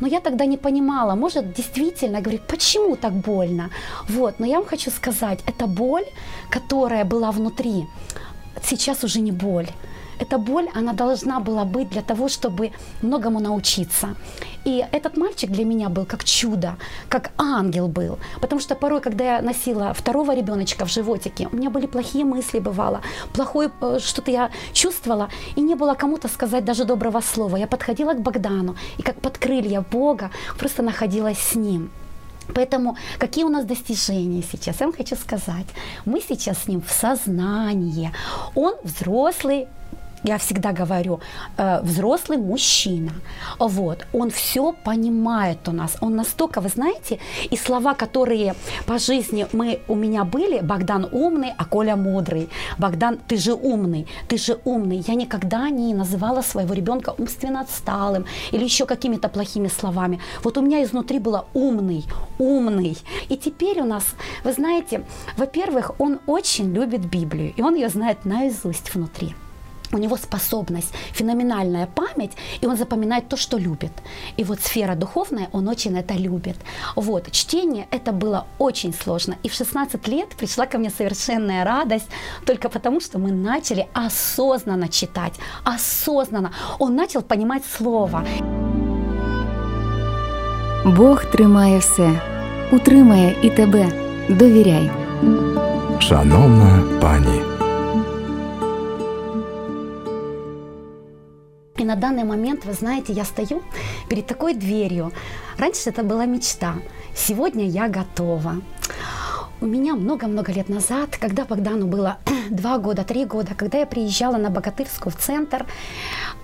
Но 0.00 0.08
я 0.08 0.20
тогда 0.20 0.46
не 0.46 0.58
понимала, 0.58 1.14
может, 1.14 1.54
действительно, 1.56 2.20
говорит, 2.20 2.42
почему 2.48 2.96
так 2.96 3.12
больно? 3.12 3.70
Вот, 4.08 4.40
но 4.40 4.46
я 4.46 4.58
вам 4.58 4.66
хочу 4.66 4.90
сказать, 4.90 5.38
эта 5.46 5.66
боль, 5.66 6.04
которая 6.50 7.04
была 7.04 7.30
внутри, 7.30 7.86
сейчас 8.62 9.04
уже 9.04 9.20
не 9.20 9.32
боль. 9.32 9.66
Эта 10.20 10.38
боль, 10.38 10.68
она 10.78 10.92
должна 10.92 11.40
была 11.40 11.64
быть 11.64 11.88
для 11.88 12.02
того, 12.02 12.28
чтобы 12.28 12.70
многому 13.02 13.40
научиться. 13.40 14.08
И 14.64 14.84
этот 14.92 15.16
мальчик 15.16 15.50
для 15.50 15.64
меня 15.64 15.88
был 15.88 16.06
как 16.06 16.24
чудо, 16.24 16.76
как 17.08 17.30
ангел 17.38 17.88
был. 17.88 18.18
Потому 18.40 18.60
что 18.60 18.74
порой, 18.74 19.00
когда 19.00 19.24
я 19.24 19.42
носила 19.42 19.92
второго 19.92 20.34
ребеночка 20.34 20.86
в 20.86 20.90
животике, 20.90 21.48
у 21.52 21.56
меня 21.56 21.70
были 21.70 21.86
плохие 21.86 22.24
мысли, 22.24 22.60
бывало, 22.60 23.00
плохое 23.32 23.70
э, 23.80 23.98
что-то 24.00 24.30
я 24.30 24.50
чувствовала, 24.72 25.28
и 25.56 25.60
не 25.60 25.74
было 25.74 25.94
кому-то 25.94 26.28
сказать 26.28 26.64
даже 26.64 26.84
доброго 26.84 27.20
слова. 27.20 27.56
Я 27.56 27.66
подходила 27.66 28.14
к 28.14 28.20
Богдану, 28.20 28.76
и 28.98 29.02
как 29.02 29.16
под 29.20 29.38
крылья 29.38 29.84
Бога 29.92 30.30
просто 30.58 30.82
находилась 30.82 31.38
с 31.38 31.54
ним. 31.54 31.90
Поэтому 32.54 32.96
какие 33.18 33.44
у 33.44 33.48
нас 33.48 33.64
достижения 33.64 34.42
сейчас? 34.42 34.80
Я 34.80 34.86
вам 34.86 34.94
хочу 34.94 35.16
сказать. 35.16 35.66
Мы 36.04 36.20
сейчас 36.20 36.58
с 36.58 36.68
ним 36.68 36.82
в 36.82 36.90
сознании. 36.90 38.12
Он 38.54 38.74
взрослый 38.82 39.66
я 40.24 40.38
всегда 40.38 40.72
говорю, 40.72 41.20
э, 41.56 41.80
взрослый 41.82 42.38
мужчина, 42.38 43.12
вот, 43.58 44.06
он 44.12 44.30
все 44.30 44.72
понимает 44.72 45.68
у 45.68 45.72
нас, 45.72 45.96
он 46.00 46.16
настолько, 46.16 46.60
вы 46.60 46.68
знаете, 46.68 47.18
и 47.50 47.56
слова, 47.56 47.94
которые 47.94 48.54
по 48.86 48.98
жизни 48.98 49.46
мы 49.52 49.80
у 49.88 49.94
меня 49.94 50.24
были, 50.24 50.60
Богдан 50.60 51.06
умный, 51.12 51.52
а 51.56 51.64
Коля 51.64 51.96
мудрый, 51.96 52.48
Богдан, 52.78 53.18
ты 53.28 53.36
же 53.36 53.52
умный, 53.52 54.06
ты 54.28 54.38
же 54.38 54.58
умный, 54.64 55.04
я 55.06 55.14
никогда 55.14 55.70
не 55.70 55.94
называла 55.94 56.42
своего 56.42 56.74
ребенка 56.74 57.14
умственно 57.18 57.60
отсталым 57.60 58.24
или 58.52 58.64
еще 58.64 58.86
какими-то 58.86 59.28
плохими 59.28 59.68
словами, 59.68 60.20
вот 60.42 60.58
у 60.58 60.62
меня 60.62 60.82
изнутри 60.82 61.18
было 61.18 61.46
умный, 61.54 62.04
умный, 62.38 62.96
и 63.28 63.36
теперь 63.36 63.80
у 63.80 63.84
нас, 63.84 64.04
вы 64.42 64.52
знаете, 64.52 65.04
во-первых, 65.36 65.92
он 65.98 66.18
очень 66.26 66.72
любит 66.72 67.04
Библию, 67.04 67.52
и 67.56 67.62
он 67.62 67.74
ее 67.74 67.88
знает 67.90 68.24
наизусть 68.24 68.94
внутри 68.94 69.34
у 69.93 69.97
него 69.97 70.17
способность, 70.17 70.93
феноменальная 71.13 71.87
память, 71.87 72.31
и 72.61 72.67
он 72.67 72.77
запоминает 72.77 73.27
то, 73.27 73.37
что 73.37 73.57
любит. 73.57 73.91
И 74.37 74.43
вот 74.43 74.59
сфера 74.59 74.95
духовная, 74.95 75.47
он 75.51 75.67
очень 75.67 75.97
это 75.97 76.13
любит. 76.13 76.55
Вот, 76.95 77.31
чтение 77.31 77.87
это 77.91 78.11
было 78.11 78.45
очень 78.59 78.93
сложно. 78.93 79.35
И 79.43 79.49
в 79.49 79.53
16 79.53 80.07
лет 80.07 80.29
пришла 80.29 80.65
ко 80.65 80.77
мне 80.77 80.89
совершенная 80.89 81.63
радость, 81.63 82.09
только 82.45 82.69
потому, 82.69 83.01
что 83.01 83.19
мы 83.19 83.31
начали 83.31 83.87
осознанно 83.93 84.87
читать, 84.87 85.33
осознанно. 85.63 86.51
Он 86.79 86.95
начал 86.95 87.21
понимать 87.21 87.63
слово. 87.65 88.23
Бог 90.85 91.25
тримає 91.25 91.79
все, 91.79 92.21
утримає 92.71 93.35
і 93.41 93.49
тебе. 93.49 93.91
Довіряй. 94.29 94.91
Шановна 95.99 96.83
пані. 97.01 97.52
Данный 102.04 102.24
момент, 102.24 102.66
вы 102.66 102.74
знаете, 102.74 103.14
я 103.14 103.24
стою 103.24 103.62
перед 104.10 104.26
такой 104.26 104.52
дверью. 104.54 105.10
Раньше 105.56 105.88
это 105.88 106.02
была 106.02 106.26
мечта. 106.26 106.74
Сегодня 107.16 107.66
я 107.66 107.88
готова. 107.88 108.56
У 109.62 109.66
меня 109.66 109.94
много-много 109.94 110.52
лет 110.52 110.68
назад, 110.68 111.16
когда 111.18 111.46
Богдану 111.46 111.86
было 111.86 112.18
два 112.50 112.76
года, 112.76 113.04
три 113.04 113.24
года, 113.24 113.54
когда 113.54 113.78
я 113.78 113.86
приезжала 113.86 114.36
на 114.36 114.50
Богатырскую 114.50 115.14
в 115.14 115.16
центр, 115.16 115.64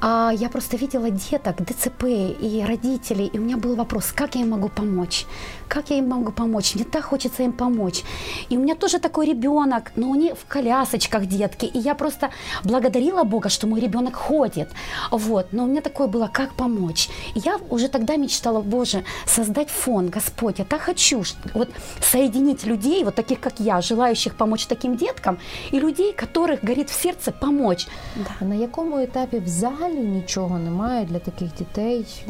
а, 0.00 0.32
я 0.32 0.48
просто 0.48 0.76
видела 0.76 1.10
деток, 1.10 1.56
ДЦП 1.62 2.04
и 2.04 2.64
родителей, 2.66 3.26
и 3.26 3.38
у 3.38 3.42
меня 3.42 3.56
был 3.56 3.76
вопрос, 3.76 4.12
как 4.12 4.34
я 4.34 4.40
им 4.40 4.50
могу 4.50 4.68
помочь? 4.68 5.26
Как 5.68 5.90
я 5.90 5.98
им 5.98 6.08
могу 6.08 6.32
помочь? 6.32 6.74
Мне 6.74 6.84
так 6.84 7.04
хочется 7.04 7.42
им 7.42 7.52
помочь. 7.52 8.02
И 8.48 8.56
у 8.56 8.60
меня 8.60 8.74
тоже 8.74 8.98
такой 8.98 9.26
ребенок, 9.26 9.92
но 9.96 10.08
у 10.08 10.14
них 10.14 10.34
в 10.34 10.46
колясочках 10.46 11.26
детки, 11.26 11.66
и 11.66 11.78
я 11.78 11.94
просто 11.94 12.30
благодарила 12.64 13.24
Бога, 13.24 13.48
что 13.50 13.66
мой 13.66 13.80
ребенок 13.80 14.16
ходит. 14.16 14.70
Вот, 15.10 15.52
но 15.52 15.64
у 15.64 15.66
меня 15.66 15.80
такое 15.80 16.06
было, 16.06 16.30
как 16.32 16.54
помочь? 16.54 17.10
И 17.34 17.40
я 17.40 17.58
уже 17.68 17.88
тогда 17.88 18.16
мечтала, 18.16 18.62
Боже, 18.62 19.04
создать 19.26 19.68
фонд, 19.68 20.10
Господь, 20.10 20.58
я 20.58 20.64
так 20.64 20.80
хочу, 20.80 21.22
вот 21.54 21.68
соединить 22.00 22.64
людей, 22.64 23.04
вот 23.04 23.14
таких, 23.14 23.40
как 23.40 23.60
я, 23.60 23.80
желающих 23.80 24.34
помочь 24.34 24.66
таким 24.66 24.96
деткам, 24.96 25.38
и 25.72 25.78
людей, 25.80 26.12
которых 26.12 26.64
горит 26.64 26.88
в 26.90 27.02
сердце 27.02 27.32
помочь. 27.32 27.86
Да. 28.16 28.46
На 28.46 28.54
якому 28.54 28.98
етапі 28.98 29.38
взагалі 29.38 29.89
нічого 29.98 30.58
немає 30.58 31.04
для 31.04 31.18
таких 31.18 31.54
дітей, 31.54 32.24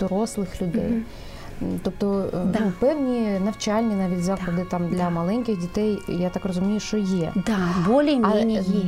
дорослих 0.00 0.62
людей? 0.62 0.82
Mm-hmm. 0.82 1.78
Тобто 1.82 2.28
да. 2.32 2.58
ну, 2.60 2.72
певні 2.80 3.40
навчальні 3.44 3.94
навіть 3.94 4.22
заклади 4.22 4.62
да. 4.62 4.70
там 4.70 4.88
для 4.88 4.96
да. 4.96 5.10
маленьких 5.10 5.58
дітей, 5.58 5.98
я 6.08 6.30
так 6.30 6.44
розумію, 6.44 6.80
що 6.80 6.96
є. 6.96 7.32
Да, 7.34 7.58
більш-менш 7.88 8.66
є. 8.68 8.82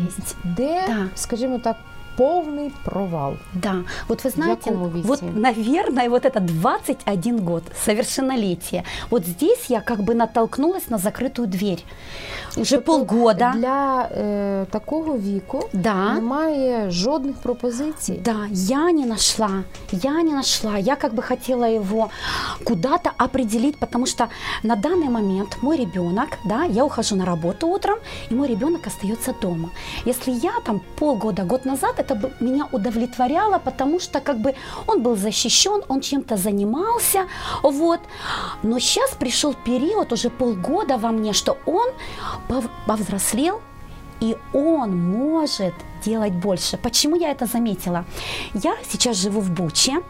Де, 0.44 0.84
да. 0.88 1.06
скажімо 1.14 1.60
так, 1.64 1.76
полный 2.18 2.72
провал. 2.84 3.36
Да, 3.54 3.84
вот 4.08 4.24
вы 4.24 4.30
знаете, 4.30 4.72
вот, 4.72 5.22
наверное, 5.22 6.10
вот 6.10 6.24
это 6.24 6.40
21 6.40 7.36
год, 7.44 7.62
совершеннолетие. 7.84 8.84
Вот 9.10 9.24
здесь 9.24 9.66
я 9.70 9.80
как 9.80 10.02
бы 10.02 10.14
натолкнулась 10.14 10.90
на 10.90 10.98
закрытую 10.98 11.48
дверь. 11.48 11.84
Уже 12.56 12.76
тобто 12.76 12.86
полгода. 12.86 13.52
Для 13.56 14.08
е, 14.10 14.66
такого 14.70 15.18
віку 15.18 15.68
да. 15.72 16.14
немає 16.14 16.90
жодних 16.90 17.36
пропозиций. 17.36 18.20
Да, 18.24 18.36
я 18.50 18.92
не 18.92 19.06
нашла, 19.06 19.50
я 19.92 20.22
не 20.22 20.32
нашла. 20.32 20.78
Я 20.78 20.96
как 20.96 21.14
бы 21.14 21.22
хотела 21.22 21.64
его 21.64 22.10
куда-то 22.64 23.10
определить, 23.18 23.78
потому 23.78 24.06
что 24.06 24.28
на 24.62 24.76
данный 24.76 25.08
момент 25.08 25.58
мой 25.62 25.76
ребенок, 25.76 26.28
да, 26.44 26.64
я 26.64 26.84
ухожу 26.84 27.16
на 27.16 27.24
работу 27.24 27.68
утром, 27.68 27.98
и 28.30 28.34
мой 28.34 28.48
ребенок 28.48 28.86
остается 28.86 29.34
дома. 29.42 29.70
Если 30.06 30.32
я 30.32 30.52
там 30.64 30.80
полгода, 30.98 31.42
год 31.42 31.64
назад, 31.64 31.94
это 31.98 32.07
бы 32.14 32.32
меня 32.40 32.68
удовлетворяло, 32.72 33.58
потому 33.58 34.00
что 34.00 34.20
как 34.20 34.38
бы 34.38 34.54
он 34.86 35.02
был 35.02 35.16
защищен, 35.16 35.82
он 35.88 36.00
чем-то 36.00 36.36
занимался, 36.36 37.26
вот. 37.62 38.00
Но 38.62 38.78
сейчас 38.78 39.10
пришел 39.10 39.54
период, 39.54 40.12
уже 40.12 40.30
полгода 40.30 40.98
во 40.98 41.10
мне, 41.10 41.32
что 41.32 41.56
он 41.66 41.88
повзрослел, 42.86 43.60
и 44.20 44.36
он 44.52 44.96
может 44.96 45.74
делать 46.04 46.32
больше. 46.32 46.76
Почему 46.76 47.16
я 47.16 47.30
это 47.30 47.46
заметила? 47.46 48.04
Я 48.54 48.76
сейчас 48.88 49.16
живу 49.16 49.40
в 49.40 49.50
Буче, 49.50 50.02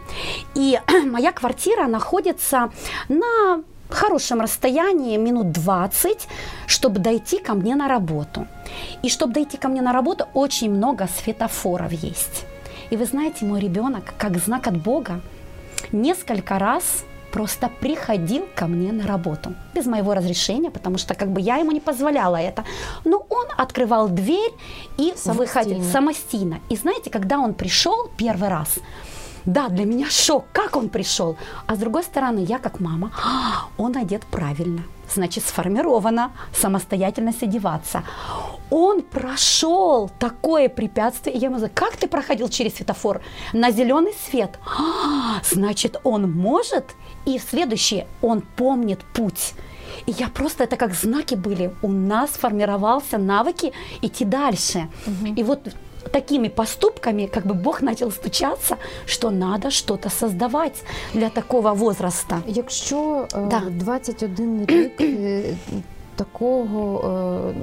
и 0.54 0.80
моя 1.04 1.32
квартира 1.32 1.87
находится 1.87 2.70
на 3.08 3.62
хорошем 3.88 4.40
расстоянии, 4.40 5.16
минут 5.16 5.53
20, 5.53 6.29
чтобы 6.66 7.01
дойти 7.01 7.38
ко 7.38 7.55
мне 7.55 7.74
на 7.74 7.88
работу. 7.88 8.46
И 9.03 9.09
чтобы 9.09 9.33
дойти 9.33 9.57
ко 9.57 9.68
мне 9.68 9.83
на 9.83 9.92
работу, 9.92 10.27
очень 10.35 10.70
много 10.70 11.09
светофоров 11.22 11.92
есть. 11.92 12.44
И 12.90 12.96
вы 12.96 13.05
знаете, 13.05 13.44
мой 13.44 13.61
ребенок, 13.61 14.14
как 14.18 14.38
знак 14.38 14.66
от 14.66 14.77
Бога, 14.77 15.20
несколько 15.92 16.59
раз 16.59 17.05
просто 17.33 17.70
приходил 17.81 18.46
ко 18.55 18.66
мне 18.66 18.92
на 18.92 19.07
работу 19.07 19.53
без 19.74 19.87
моего 19.87 20.14
разрешения, 20.14 20.70
потому 20.70 20.98
что 20.98 21.14
как 21.14 21.29
бы 21.29 21.40
я 21.40 21.57
ему 21.57 21.72
не 21.72 21.81
позволяла 21.81 22.37
это. 22.37 22.64
Но 23.05 23.27
он 23.29 23.46
открывал 23.57 24.09
дверь 24.09 24.53
и 24.96 25.14
выходил 25.24 25.83
самостийно. 25.83 26.61
И 26.70 26.77
знаете, 26.77 27.11
когда 27.11 27.38
он 27.38 27.55
пришел 27.55 28.11
первый 28.16 28.48
раз, 28.48 28.79
да, 29.48 29.68
для 29.68 29.87
меня 29.87 30.11
шок, 30.11 30.44
как 30.52 30.76
он 30.76 30.90
пришел. 30.90 31.38
А 31.66 31.74
с 31.74 31.78
другой 31.78 32.02
стороны, 32.02 32.40
я 32.40 32.58
как 32.58 32.80
мама, 32.80 33.11
«А, 33.16 33.68
он 33.78 33.96
одет 33.96 34.26
правильно, 34.26 34.82
значит, 35.11 35.42
сформирована 35.42 36.32
самостоятельность 36.52 37.42
одеваться. 37.42 38.02
Он 38.70 39.00
прошел 39.00 40.11
такое 40.18 40.68
препятствие. 40.68 41.37
Я 41.37 41.46
ему 41.46 41.56
говорю, 41.56 41.72
как 41.74 41.96
ты 41.96 42.08
проходил 42.08 42.50
через 42.50 42.74
светофор? 42.74 43.22
На 43.54 43.70
зеленый 43.70 44.12
свет. 44.30 44.58
«А, 44.66 45.40
значит, 45.42 45.96
он 46.04 46.30
может. 46.30 46.84
И 47.24 47.38
в 47.38 47.42
следующее, 47.42 48.06
он 48.20 48.42
помнит 48.42 49.00
путь. 49.14 49.54
И 50.04 50.11
я 50.12 50.28
просто, 50.28 50.64
это 50.64 50.76
как 50.76 50.92
знаки 50.92 51.37
были. 51.37 51.74
У 51.80 51.88
нас 51.88 52.30
формировался 52.30 53.16
навыки 53.16 53.72
идти 54.02 54.26
дальше. 54.26 54.88
Угу. 55.06 55.34
И 55.37 55.42
вот 55.42 55.74
такими 56.12 56.48
поступками 56.48 57.26
как 57.26 57.46
бы 57.46 57.54
Бог 57.54 57.82
начал 57.82 58.11
стучаться, 58.11 58.76
что 59.06 59.30
надо 59.30 59.70
что-то 59.70 60.11
создавать 60.11 60.82
для 61.14 61.28
такого 61.28 61.72
возраста. 61.72 62.42
Якщо 62.46 63.26
да. 63.32 63.62
21 63.70 64.66
рік 64.66 65.00
такого 66.18 67.09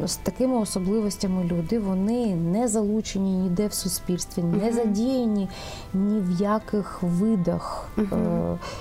е, 0.04 0.08
з 0.08 0.16
такими 0.16 0.58
особливостями 0.58 1.44
люди 1.44 1.80
вони 1.80 2.36
не 2.36 2.68
залучені 2.68 3.38
ніде 3.38 3.68
в 3.68 3.74
суспільстві, 3.74 4.44
не 4.44 4.74
задіяні 4.74 5.50
ні 5.94 6.20
в 6.20 6.42
яких 6.42 7.04
видах 7.04 7.90
е, 7.98 8.04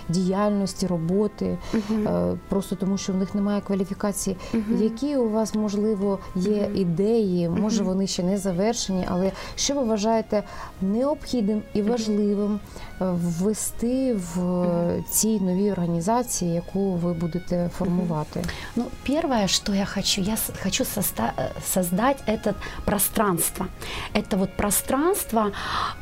діяльності, 0.09 0.87
роботи, 0.87 1.59
е, 1.75 2.37
просто 2.49 2.77
тому 2.77 2.99
що 2.99 3.13
в 3.13 3.17
них 3.17 3.35
немає 3.35 3.61
кваліфікації. 3.61 4.37
Які 4.79 5.17
у 5.17 5.31
вас 5.31 5.55
можливо 5.55 6.19
є 6.37 6.71
ідеї? 6.75 7.49
Може 7.49 7.83
вони 7.83 8.07
ще 8.07 8.23
не 8.23 8.39
завершені, 8.39 9.07
але 9.11 9.33
що 9.57 9.75
ви 9.75 9.83
вважаєте 9.83 10.43
необхідним 10.83 11.63
і 11.75 11.83
важливим 11.83 12.61
ввести 13.01 14.15
в 14.15 15.03
цій 15.11 15.41
новій 15.41 15.73
організації, 15.73 16.55
яку 16.55 16.93
ви 16.93 17.13
будете 17.13 17.71
формувати? 17.79 18.43
Ну, 18.77 18.85
перше, 19.07 19.64
що 19.64 19.74
я 19.74 19.86
хочу? 19.86 20.22
Я 20.22 20.38
хочу 20.64 20.84
соста- 20.84 21.52
создать 21.74 22.18
это 22.28 22.54
пространство. 22.86 23.66
Это 24.14 24.38
вот 24.38 24.50
пространство, 24.58 25.52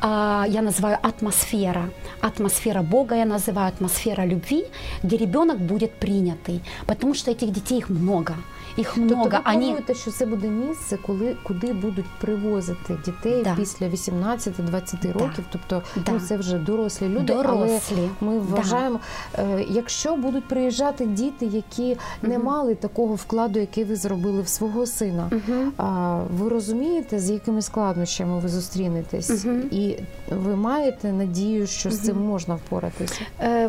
э, 0.02 0.44
я 0.48 0.62
называю 0.62 0.98
атмосфера. 1.02 1.88
Атмосфера 2.20 2.82
Бога 2.82 3.16
я 3.16 3.24
называю 3.24 3.72
атмосфера 3.80 4.26
любви, 4.26 4.66
где 5.02 5.16
ребенок 5.16 5.58
будет 5.58 5.90
принятый. 6.00 6.60
Потому 6.86 7.14
что 7.14 7.30
этих 7.30 7.50
детей 7.50 7.78
их 7.78 7.90
много. 7.90 8.34
Їх 8.78 8.96
много. 8.96 9.22
Тобто 9.22 9.36
ви 9.36 9.42
плануєте, 9.42 9.94
що 9.94 10.10
це 10.10 10.26
буде 10.26 10.48
місце, 10.48 10.98
коли 11.06 11.36
куди 11.42 11.72
будуть 11.72 12.06
привозити 12.20 12.98
дітей 13.04 13.42
да. 13.42 13.54
після 13.56 13.86
18-20 13.88 15.12
років. 15.12 15.44
Тобто 15.52 15.82
да. 15.96 16.12
ну, 16.12 16.20
це 16.20 16.36
вже 16.36 16.58
дорослі 16.58 17.08
люди. 17.08 17.32
Дорослі. 17.32 17.96
Але 17.96 18.08
ми 18.20 18.38
вважаємо, 18.38 19.00
да. 19.36 19.60
якщо 19.70 20.16
будуть 20.16 20.48
приїжджати 20.48 21.06
діти, 21.06 21.46
які 21.46 21.92
угу. 21.92 21.98
не 22.22 22.38
мали 22.38 22.74
такого 22.74 23.14
вкладу, 23.14 23.51
який 23.60 23.84
ви 23.84 23.96
зробили 23.96 24.42
в 24.42 24.48
свого 24.48 24.86
сина, 24.86 25.30
угу. 25.32 25.72
а 25.76 26.20
ви 26.38 26.48
розумієте, 26.48 27.18
з 27.18 27.30
якими 27.30 27.62
складнощами 27.62 28.38
ви 28.38 28.48
зустрінетесь, 28.48 29.44
угу. 29.44 29.54
і 29.70 29.96
ви 30.30 30.56
маєте 30.56 31.12
надію, 31.12 31.66
що 31.66 31.90
з 31.90 31.98
цим 31.98 32.26
можна 32.26 32.54
впоратися? 32.54 33.20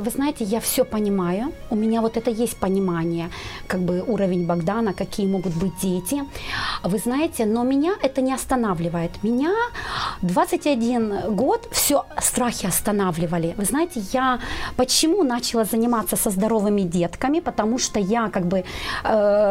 Ви 0.05 0.11
знаєте, 0.15 0.43
я 0.43 0.59
все 0.59 0.83
розумію. 0.83 1.47
У 1.69 1.75
мене 1.75 1.99
вот 1.99 2.17
это 2.17 2.43
есть 2.43 2.59
понимание, 2.59 3.29
как 3.67 3.81
бы 3.81 4.01
уровень 4.01 4.45
Богдана, 4.45 4.93
какие 4.93 5.27
могут 5.27 5.53
быть 5.53 5.71
дети. 5.81 6.23
Вы 6.83 6.99
знаете, 6.99 7.45
но 7.45 7.63
меня 7.63 7.95
это 8.03 8.21
не 8.21 8.33
останавливает. 8.33 9.11
Меня 9.23 9.53
21 10.21 11.13
год 11.35 11.67
все 11.71 12.03
страхи 12.21 12.67
останавливали. 12.67 13.53
Вы 13.57 13.65
знаете, 13.65 14.01
я 14.13 14.39
почему 14.75 15.23
начала 15.23 15.65
заниматься 15.65 16.15
со 16.15 16.29
здоровыми 16.29 16.81
детками? 16.81 17.39
Потому 17.39 17.79
что 17.79 17.99
я 17.99 18.29
как 18.29 18.45
бы... 18.45 18.63
Э, 19.03 19.49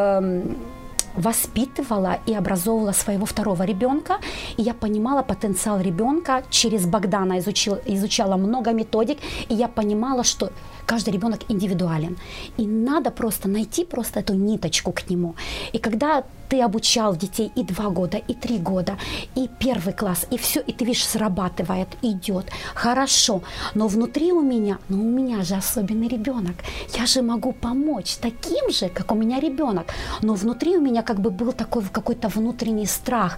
воспитывала 1.16 2.18
и 2.26 2.34
образовывала 2.34 2.92
своего 2.92 3.26
второго 3.26 3.64
ребенка, 3.64 4.18
и 4.58 4.62
я 4.62 4.74
понимала 4.74 5.22
потенциал 5.22 5.80
ребенка 5.80 6.44
через 6.50 6.86
Богдана, 6.86 7.40
изучила, 7.40 7.80
изучала 7.86 8.38
много 8.38 8.72
методик, 8.72 9.20
и 9.50 9.54
я 9.54 9.68
понимала, 9.68 10.24
что 10.24 10.52
каждый 10.86 11.14
ребенок 11.14 11.42
индивидуален. 11.50 12.18
И 12.58 12.66
надо 12.66 13.12
просто 13.12 13.48
найти 13.48 13.86
просто 13.86 14.20
эту 14.20 14.34
ниточку 14.34 14.92
к 14.92 15.10
нему. 15.10 15.36
И 15.72 15.78
когда 15.78 16.24
ты 16.49 16.62
обучал 16.62 17.15
детей 17.15 17.51
и 17.56 17.63
два 17.63 17.89
года, 17.89 18.17
и 18.17 18.34
три 18.34 18.58
года, 18.58 18.97
и 19.36 19.49
первый 19.60 19.93
класс, 19.93 20.25
и 20.32 20.38
все, 20.38 20.60
и 20.62 20.71
ты 20.71 20.86
видишь, 20.86 21.06
срабатывает, 21.06 21.88
идет, 22.01 22.45
хорошо, 22.73 23.41
но 23.73 23.88
внутри 23.88 24.32
у 24.32 24.41
меня, 24.41 24.77
ну 24.89 24.99
у 24.99 25.10
меня 25.10 25.43
же 25.43 25.56
особенный 25.56 26.08
ребенок, 26.08 26.56
я 26.97 27.06
же 27.06 27.21
могу 27.21 27.53
помочь 27.53 28.15
таким 28.21 28.69
же, 28.71 28.89
как 28.89 29.12
у 29.12 29.15
меня 29.15 29.39
ребенок, 29.39 29.93
но 30.21 30.34
внутри 30.34 30.77
у 30.77 30.82
меня 30.82 31.01
как 31.03 31.19
бы 31.19 31.29
был 31.29 31.53
такой 31.53 31.84
какой-то 31.84 32.27
внутренний 32.27 32.86
страх, 32.88 33.38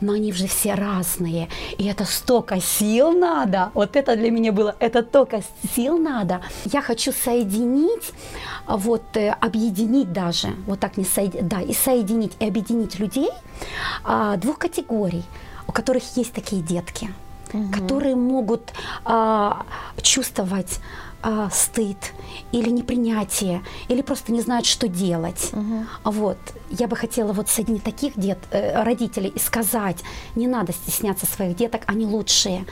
но 0.00 0.12
они 0.12 0.32
же 0.32 0.46
все 0.46 0.74
разные, 0.74 1.48
и 1.78 1.84
это 1.86 2.04
столько 2.04 2.60
сил 2.60 3.12
надо, 3.12 3.70
вот 3.74 3.96
это 3.96 4.16
для 4.16 4.30
меня 4.30 4.52
было, 4.52 4.74
это 4.78 5.02
только 5.02 5.42
сил 5.74 5.98
надо. 5.98 6.40
Я 6.64 6.82
хочу 6.82 7.12
соединить, 7.12 8.12
вот, 8.66 9.16
э, 9.16 9.30
объединить 9.40 10.12
даже, 10.12 10.48
вот 10.66 10.80
так 10.80 10.96
не 10.96 11.04
соединить, 11.04 11.48
да, 11.48 11.60
и 11.60 11.72
соединить 11.72 12.27
и 12.38 12.46
объединить 12.46 12.98
людей 12.98 13.30
а, 14.04 14.36
двух 14.36 14.58
категорий, 14.58 15.24
у 15.66 15.72
которых 15.72 16.16
есть 16.16 16.32
такие 16.32 16.62
детки, 16.62 17.10
угу. 17.52 17.70
которые 17.72 18.16
могут 18.16 18.72
а, 19.04 19.64
чувствовать 20.02 20.80
а, 21.22 21.50
стыд 21.50 21.96
или 22.52 22.70
непринятие, 22.70 23.62
или 23.88 24.02
просто 24.02 24.32
не 24.32 24.40
знают, 24.40 24.66
что 24.66 24.88
делать. 24.88 25.50
Угу. 25.52 26.12
Вот. 26.12 26.38
Я 26.70 26.86
бы 26.86 26.96
хотела 26.96 27.32
вот 27.32 27.48
соединить 27.48 27.82
таких 27.82 28.18
дет, 28.18 28.38
э, 28.50 28.82
родителей 28.82 29.32
и 29.34 29.38
сказать, 29.38 29.98
не 30.36 30.46
надо 30.46 30.72
стесняться 30.72 31.26
своих 31.26 31.56
деток, 31.56 31.82
они 31.86 32.06
лучшие. 32.06 32.64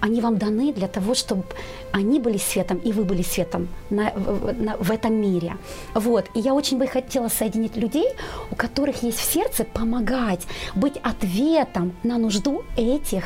Они 0.00 0.22
вам 0.22 0.38
даны 0.38 0.72
для 0.72 0.88
того, 0.88 1.14
чтобы 1.14 1.44
они 1.92 2.20
были 2.20 2.38
светом, 2.38 2.78
и 2.78 2.90
вы 2.90 3.04
были 3.04 3.22
светом 3.22 3.68
на, 3.90 4.12
на, 4.14 4.78
в 4.78 4.90
этом 4.90 5.14
мире. 5.14 5.58
Вот. 5.94 6.24
И 6.34 6.40
я 6.40 6.54
очень 6.54 6.78
бы 6.78 6.86
хотела 6.86 7.28
соединить 7.28 7.76
людей, 7.76 8.08
у 8.50 8.54
которых 8.54 9.02
есть 9.02 9.18
в 9.18 9.30
сердце 9.30 9.64
помогать, 9.64 10.46
быть 10.74 10.96
ответом 11.02 11.92
на 12.02 12.16
нужду 12.16 12.62
этих 12.78 13.24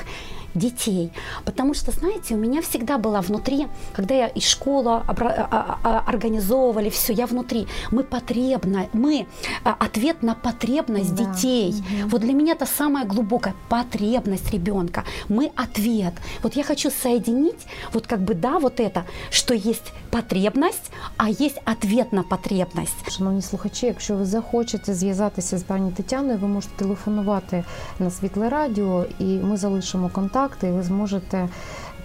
детей. 0.55 1.11
Потому 1.45 1.73
что, 1.73 1.91
знаете, 1.91 2.35
у 2.35 2.37
меня 2.37 2.61
всегда 2.61 2.97
была 2.97 3.21
внутри, 3.21 3.67
когда 3.93 4.15
я 4.15 4.27
из 4.27 4.43
школы 4.43 4.91
а, 4.91 5.03
а, 5.07 5.79
а, 5.83 6.03
организовывали 6.07 6.89
все, 6.89 7.13
я 7.13 7.25
внутри. 7.25 7.67
Мы 7.91 8.03
потребны, 8.03 8.89
мы 8.93 9.27
ответ 9.63 10.23
на 10.23 10.35
потребность 10.35 11.15
да. 11.15 11.25
детей. 11.25 11.69
Угу. 11.69 12.09
Вот 12.09 12.21
для 12.21 12.33
меня 12.33 12.53
это 12.53 12.65
самая 12.65 13.05
глубокая 13.05 13.53
потребность 13.69 14.51
ребенка. 14.51 15.03
Мы 15.29 15.51
ответ. 15.55 16.13
Вот 16.43 16.55
я 16.55 16.63
хочу 16.63 16.91
соединить, 16.91 17.67
вот 17.93 18.07
как 18.07 18.19
бы, 18.19 18.33
да, 18.33 18.59
вот 18.59 18.79
это, 18.79 19.03
что 19.29 19.53
есть 19.53 19.93
потребность, 20.11 20.91
а 21.17 21.29
есть 21.29 21.61
ответ 21.65 22.13
на 22.13 22.23
потребность. 22.23 23.11
Шановні 23.11 23.41
слухачі, 23.41 23.85
якщо 23.85 24.15
ви 24.15 24.25
захочете 24.25 24.93
зв'язатися 24.93 25.57
з 25.57 25.63
пані 25.63 25.91
Тетяною, 25.91 26.37
ви 26.37 26.47
можете 26.47 26.73
телефонувати 26.75 27.63
на 27.99 28.11
світле 28.11 28.49
радіо, 28.49 29.05
і 29.19 29.23
ми 29.23 29.57
залишимо 29.57 30.09
контакт 30.09 30.42
Контакти, 30.44 30.68
і 30.68 30.72
ви 30.72 30.82
зможете 30.82 31.48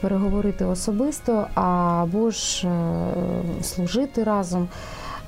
переговорити 0.02 0.66
особисто 0.66 1.48
або 1.54 2.32
ж 2.32 2.68
е, 2.68 3.64
служити 3.64 4.24
разом. 4.24 4.68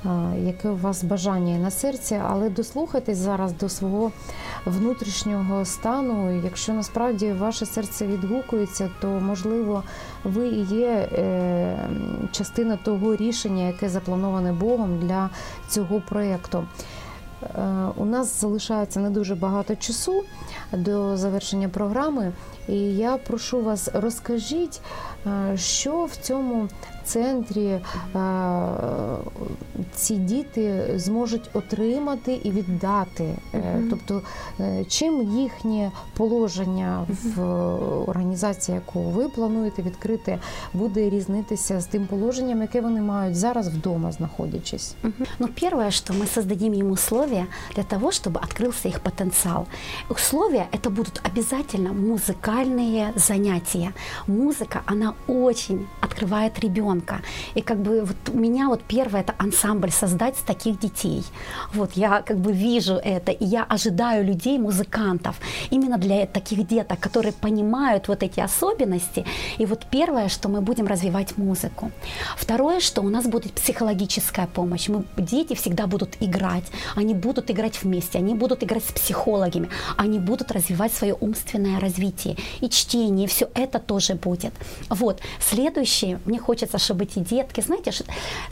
Е, 0.05 0.09
яке 0.45 0.69
у 0.69 0.75
вас 0.75 1.03
бажання 1.03 1.57
на 1.57 1.71
серці, 1.71 2.19
але 2.29 2.49
дослухайтесь 2.49 3.17
зараз 3.17 3.53
до 3.53 3.69
свого 3.69 4.11
внутрішнього 4.65 5.65
стану. 5.65 6.41
Якщо 6.43 6.73
насправді 6.73 7.31
ваше 7.31 7.65
серце 7.65 8.07
відгукується, 8.07 8.89
то 9.01 9.07
можливо 9.07 9.83
ви 10.23 10.47
і 10.47 10.61
є 10.63 10.87
е, 10.89 11.89
частина 12.31 12.77
того 12.77 13.15
рішення, 13.15 13.67
яке 13.67 13.89
заплановане 13.89 14.53
Богом 14.53 14.99
для 14.99 15.29
цього 15.69 16.01
проєкту. 16.09 16.63
У 17.95 18.05
нас 18.05 18.41
залишається 18.41 18.99
не 18.99 19.09
дуже 19.09 19.35
багато 19.35 19.75
часу 19.75 20.23
до 20.73 21.17
завершення 21.17 21.69
програми, 21.69 22.31
і 22.67 22.75
я 22.79 23.17
прошу 23.17 23.61
вас, 23.61 23.89
розкажіть, 23.93 24.81
що 25.55 26.05
в 26.05 26.15
цьому 26.15 26.69
центрі 27.06 27.66
е, 27.66 27.80
ці 29.94 30.16
діти 30.16 30.92
зможуть 30.94 31.50
отримати 31.52 32.32
і 32.32 32.50
віддати. 32.50 33.24
Е, 33.54 33.76
Мгм. 33.76 33.88
Тобто, 33.90 34.22
е, 34.60 34.84
чим 34.88 35.22
їхнє 35.22 35.90
положення 36.16 37.06
в 37.24 37.42
організації, 38.08 38.74
яку 38.74 39.00
ви 39.00 39.28
плануєте 39.28 39.82
відкрити, 39.82 40.38
буде 40.72 41.10
різнитися 41.10 41.80
з 41.80 41.86
тим 41.86 42.06
положенням, 42.06 42.60
яке 42.60 42.80
вони 42.80 43.00
мають 43.00 43.36
зараз 43.36 43.68
вдома, 43.68 44.12
знаходячись. 44.12 44.94
Мгм. 45.02 45.26
Ну, 45.38 45.48
первое, 45.60 45.90
что 45.90 46.14
мы 46.14 46.26
создадим 46.34 46.72
им 46.74 46.90
условия 46.90 47.46
для 47.74 47.82
того, 47.82 48.08
чтобы 48.08 48.40
открылся 48.40 48.88
их 48.88 49.00
потенциал. 49.00 49.66
Условия 50.08 50.66
это 50.72 50.90
будут 50.90 51.20
обязательно 51.32 51.90
музыкальные 51.92 53.12
занятия. 53.16 53.92
Музыка, 54.26 54.80
она 54.86 55.12
очень 55.28 55.86
открывает 56.00 56.60
ребенка. 56.60 56.89
И 57.55 57.61
как 57.61 57.77
бы 57.77 58.01
вот 58.01 58.17
у 58.33 58.37
меня 58.37 58.67
вот 58.67 58.83
первое 58.83 59.21
это 59.21 59.33
ансамбль 59.37 59.91
создать 59.91 60.35
с 60.37 60.41
таких 60.41 60.79
детей. 60.79 61.23
Вот 61.73 61.93
я 61.93 62.21
как 62.21 62.37
бы 62.37 62.51
вижу 62.51 62.95
это, 62.95 63.31
и 63.31 63.45
я 63.45 63.63
ожидаю 63.63 64.25
людей, 64.25 64.57
музыкантов, 64.57 65.35
именно 65.71 65.97
для 65.97 66.25
таких 66.25 66.67
деток, 66.67 66.99
которые 66.99 67.33
понимают 67.33 68.07
вот 68.07 68.23
эти 68.23 68.39
особенности. 68.39 69.25
И 69.59 69.65
вот 69.65 69.85
первое, 69.91 70.29
что 70.29 70.49
мы 70.49 70.61
будем 70.61 70.87
развивать 70.87 71.37
музыку. 71.37 71.91
Второе, 72.37 72.79
что 72.79 73.01
у 73.01 73.09
нас 73.09 73.25
будет 73.25 73.53
психологическая 73.53 74.47
помощь. 74.47 74.89
Мы, 74.89 75.03
дети 75.17 75.53
всегда 75.55 75.87
будут 75.87 76.17
играть, 76.19 76.65
они 76.95 77.13
будут 77.13 77.51
играть 77.51 77.83
вместе, 77.83 78.17
они 78.17 78.35
будут 78.35 78.63
играть 78.63 78.83
с 78.83 78.91
психологами, 78.91 79.69
они 79.97 80.19
будут 80.19 80.51
развивать 80.51 80.93
свое 80.93 81.15
умственное 81.19 81.79
развитие 81.79 82.37
и 82.61 82.69
чтение, 82.69 83.27
все 83.27 83.49
это 83.53 83.79
тоже 83.79 84.15
будет. 84.15 84.53
Вот. 84.89 85.21
Следующее, 85.39 86.19
мне 86.25 86.39
хочется, 86.39 86.77
чтобы 86.81 87.05
эти 87.05 87.19
детки, 87.19 87.61
знаете, 87.61 87.91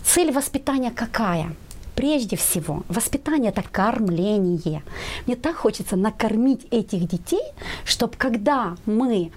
цель 0.03 0.31
воспитания 0.31 0.91
какая? 0.91 1.55
Прежде 1.95 2.37
всего, 2.37 2.83
воспитание 2.87 3.51
это 3.51 3.61
кормление. 3.61 4.83
Мне 5.25 5.35
так 5.35 5.57
хочется 5.57 5.97
накормить 5.97 6.65
этих 6.71 7.07
детей, 7.07 7.43
чтобы 7.83 8.13
когда 8.17 8.77
мы 8.85 9.31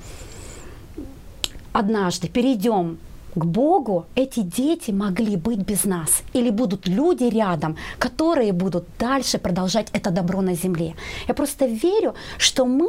однажды 1.72 2.28
перейдем 2.28 2.98
к 3.34 3.44
Богу, 3.44 4.06
эти 4.14 4.40
дети 4.40 4.90
могли 4.90 5.36
быть 5.36 5.60
без 5.60 5.84
нас. 5.84 6.22
Или 6.32 6.50
будут 6.50 6.88
люди 6.88 7.24
рядом, 7.24 7.76
которые 7.98 8.52
будут 8.52 8.84
дальше 8.98 9.38
продолжать 9.38 9.88
это 9.92 10.10
добро 10.10 10.40
на 10.42 10.54
земле. 10.54 10.94
Я 11.28 11.34
просто 11.34 11.66
верю, 11.66 12.14
что 12.38 12.66
мы 12.66 12.88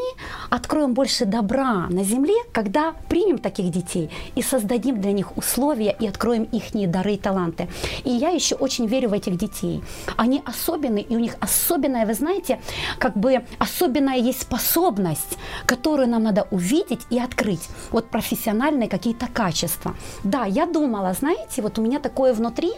откроем 0.49 0.93
больше 0.93 1.25
добра 1.25 1.87
на 1.89 2.03
земле, 2.03 2.35
когда 2.51 2.93
примем 3.09 3.37
таких 3.37 3.71
детей 3.71 4.09
и 4.35 4.41
создадим 4.41 4.99
для 5.01 5.11
них 5.11 5.37
условия 5.37 5.95
и 5.99 6.07
откроем 6.07 6.43
их 6.43 6.63
дары 6.91 7.13
и 7.13 7.17
таланты. 7.17 7.67
И 8.03 8.09
я 8.09 8.29
еще 8.29 8.55
очень 8.55 8.87
верю 8.87 9.09
в 9.09 9.13
этих 9.13 9.37
детей. 9.37 9.83
Они 10.17 10.41
особенные, 10.45 11.03
и 11.03 11.15
у 11.15 11.19
них 11.19 11.35
особенная, 11.39 12.05
вы 12.05 12.13
знаете, 12.13 12.59
как 12.99 13.15
бы 13.15 13.43
особенная 13.59 14.17
есть 14.17 14.41
способность, 14.41 15.37
которую 15.65 16.09
нам 16.09 16.23
надо 16.23 16.47
увидеть 16.51 17.01
и 17.09 17.19
открыть. 17.19 17.69
Вот 17.91 18.09
профессиональные 18.09 18.89
какие-то 18.89 19.27
качества. 19.27 19.95
Да, 20.33 20.45
я 20.45 20.65
думала, 20.65 21.13
знаете, 21.13 21.61
вот 21.61 21.77
у 21.77 21.83
меня 21.83 21.99
такое 21.99 22.33
внутри, 22.33 22.71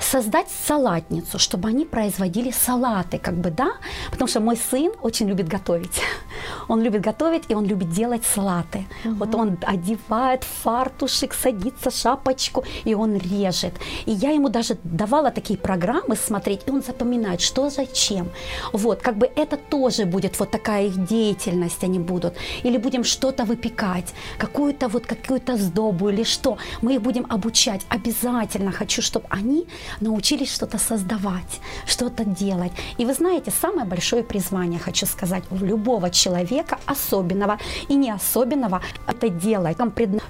создать 0.00 0.48
салатницу, 0.66 1.38
чтобы 1.38 1.68
они 1.68 1.84
производили 1.84 2.50
салаты, 2.50 3.18
как 3.18 3.34
бы, 3.34 3.50
да, 3.50 3.72
потому 4.10 4.28
что 4.28 4.40
мой 4.40 4.56
сын 4.56 4.92
очень 5.02 5.28
любит 5.28 5.48
готовить. 5.48 6.00
Он 6.68 6.82
любит 6.82 7.00
готовить, 7.00 7.44
и 7.48 7.54
он 7.54 7.64
любит 7.64 7.90
делать 7.90 8.24
салаты. 8.24 8.86
Вот 9.04 9.34
он 9.34 9.56
одевает 9.62 10.44
фартушек, 10.44 11.34
садится, 11.34 11.90
шапочку, 11.90 12.64
и 12.84 12.94
он 12.94 13.16
режет. 13.16 13.72
И 14.06 14.12
я 14.12 14.30
ему 14.30 14.48
даже 14.48 14.76
давала 14.84 15.30
такие 15.30 15.58
программы 15.58 16.16
смотреть, 16.16 16.62
и 16.66 16.70
он 16.70 16.82
запоминает, 16.82 17.40
что 17.40 17.70
зачем. 17.70 18.28
Вот, 18.72 19.00
как 19.00 19.16
бы 19.16 19.30
это 19.36 19.56
тоже 19.56 20.04
будет 20.04 20.38
вот 20.40 20.50
такая 20.50 20.86
их 20.86 21.06
деятельность, 21.06 21.84
они 21.84 21.98
будут. 21.98 22.34
Или 22.64 22.78
будем 22.78 23.04
что-то 23.04 23.44
выпекать, 23.44 24.14
какую-то 24.38 24.88
вот 24.88 25.06
какую-то 25.06 25.56
сдобу 25.56 26.08
или 26.08 26.24
что. 26.24 26.58
Мы 26.82 26.94
их 26.94 27.02
будем 27.02 27.26
обучать. 27.28 27.86
Обязательно 27.88 28.72
хочу, 28.72 29.02
чтобы 29.02 29.25
они 29.30 29.66
научились 30.00 30.52
что-то 30.52 30.78
создавать, 30.78 31.60
что-то 31.86 32.24
делать. 32.24 32.72
И 32.98 33.04
вы 33.04 33.14
знаете, 33.14 33.52
самое 33.60 33.86
большое 33.86 34.22
призвание, 34.22 34.78
хочу 34.78 35.06
сказать, 35.06 35.44
у 35.50 35.56
любого 35.56 36.10
человека, 36.10 36.78
особенного 36.86 37.58
и 37.88 37.94
не 37.94 38.10
особенного, 38.10 38.80
это 39.06 39.28
делать, 39.28 39.76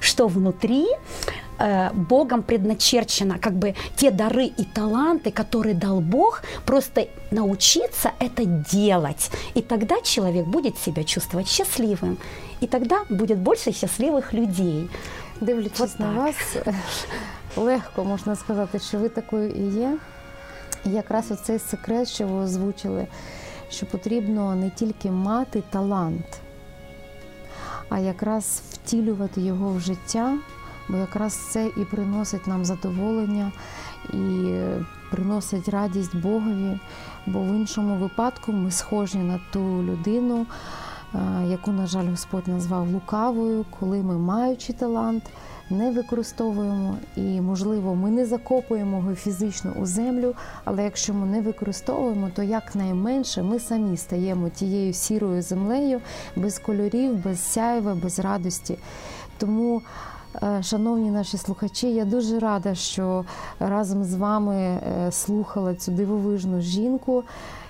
что 0.01 0.29
внутри 0.29 0.87
э, 1.59 1.91
Богом 1.93 2.43
предначерчено, 2.43 3.39
как 3.39 3.53
бы 3.53 3.75
те 3.97 4.11
дары 4.11 4.47
и 4.47 4.65
таланты, 4.65 5.31
которые 5.31 5.75
дал 5.75 6.01
Бог, 6.01 6.43
просто 6.65 7.09
научиться 7.31 8.13
это 8.19 8.45
делать. 8.45 9.31
И 9.55 9.63
тогда 9.63 10.01
человек 10.03 10.47
будет 10.47 10.79
себя 10.79 11.05
чувствовать 11.05 11.49
счастливым. 11.49 12.19
И 12.61 12.67
тогда 12.67 13.05
будет 13.09 13.39
больше 13.39 13.73
счастливых 13.73 14.33
людей. 14.33 14.89
Дивлячись 15.41 15.81
От 15.81 15.99
на 15.99 16.13
вас, 16.13 16.35
легко 17.57 18.05
можна 18.05 18.37
сказати, 18.37 18.79
що 18.79 18.99
ви 18.99 19.09
такою 19.09 19.51
і 19.51 19.63
є. 19.63 19.99
І 20.85 20.91
якраз 20.91 21.31
оцей 21.31 21.59
секрет, 21.59 22.09
що 22.09 22.27
ви 22.27 22.39
озвучили, 22.39 23.07
що 23.71 23.87
потрібно 23.87 24.55
не 24.55 24.71
тільки 24.71 25.11
мати 25.11 25.63
талант, 25.71 26.41
а 27.89 27.99
якраз 27.99 28.63
втілювати 28.71 29.41
його 29.41 29.73
в 29.73 29.81
життя, 29.81 30.39
бо 30.89 30.97
якраз 30.97 31.35
це 31.51 31.67
і 31.67 31.85
приносить 31.85 32.47
нам 32.47 32.65
задоволення, 32.65 33.53
і 34.13 34.53
приносить 35.11 35.69
радість 35.69 36.17
Богові. 36.17 36.81
Бо 37.27 37.41
в 37.41 37.47
іншому 37.47 37.97
випадку 37.97 38.53
ми 38.53 38.71
схожі 38.71 39.19
на 39.19 39.41
ту 39.53 39.83
людину, 39.83 40.47
е, 41.15 41.19
яку, 41.47 41.73
на 41.73 41.87
жаль, 41.87 42.07
Господь 42.07 42.49
назвав 42.49 42.89
лукавою, 42.89 43.65
коли 43.81 44.03
ми, 44.03 44.19
маючи 44.19 44.73
талант, 44.73 45.23
не 45.71 45.91
використовуємо 45.91 46.97
і, 47.17 47.41
можливо, 47.41 47.95
ми 47.95 48.11
не 48.11 48.27
закопуємо 48.27 48.97
його 48.97 49.15
фізично 49.15 49.73
у 49.81 49.87
землю, 49.87 50.35
але 50.65 50.85
якщо 50.85 51.15
ми 51.15 51.27
не 51.27 51.41
використовуємо, 51.41 52.31
то 52.35 52.43
якнайменше 52.43 53.43
ми 53.43 53.59
самі 53.59 53.97
стаємо 53.97 54.49
тією 54.49 54.93
сірою 54.93 55.43
землею 55.43 56.01
без 56.37 56.59
кольорів, 56.59 57.25
без 57.25 57.41
сяйва, 57.53 57.95
без 57.95 58.19
радості. 58.19 58.79
Тому, 59.39 59.83
е, 60.43 60.63
шановні 60.63 61.11
наші 61.11 61.39
слухачі, 61.39 61.93
я 61.93 62.05
дуже 62.05 62.39
рада, 62.39 62.75
що 62.75 63.25
разом 63.61 64.05
з 64.05 64.15
вами 64.15 64.57
е, 64.57 65.13
слухала 65.13 65.75
цю 65.75 65.93
дивовижну 65.93 66.61
жінку. 66.61 67.25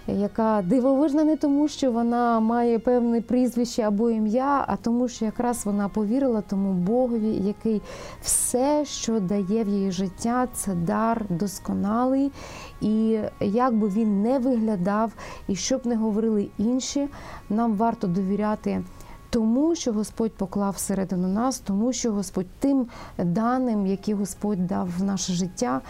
Яка 0.09 0.62
дивовижна 0.62 1.25
не 1.25 1.37
тому, 1.37 1.69
що 1.69 1.92
вона 1.92 2.40
має 2.40 2.79
певне 2.79 3.21
прізвище 3.21 3.83
або 3.83 4.11
ім'я, 4.11 4.64
а 4.69 4.77
тому, 4.77 5.09
що 5.09 5.25
якраз 5.25 5.66
вона 5.66 5.88
повірила 5.88 6.40
тому 6.40 6.73
Богові, 6.73 7.37
який 7.37 7.83
все, 8.23 8.85
що 8.85 9.21
дає 9.21 9.64
в 9.64 9.69
її 9.69 9.90
життя, 9.90 10.49
це 10.53 10.75
дар 10.75 11.25
досконалий. 11.29 12.33
І 12.81 13.19
як 13.40 13.79
би 13.79 13.88
він 13.88 14.23
не 14.23 14.38
виглядав, 14.38 15.12
і 15.49 15.55
що 15.55 15.79
б 15.79 15.87
не 15.87 15.97
говорили 15.97 16.49
інші, 16.59 17.09
нам 17.49 17.75
варто 17.75 18.07
довіряти 18.07 18.83
тому, 19.31 19.75
що 19.75 19.92
Господь 19.92 20.33
поклав 20.33 20.73
всередину 20.73 21.29
нас, 21.29 21.59
тому 21.59 21.92
що 21.92 22.12
Господь 22.12 22.47
тим 22.59 22.87
даним, 23.19 23.87
які 23.87 24.14
Господь 24.14 24.66
дав 24.66 24.88
в 24.99 25.03
наше 25.03 25.33
життя. 25.33 25.81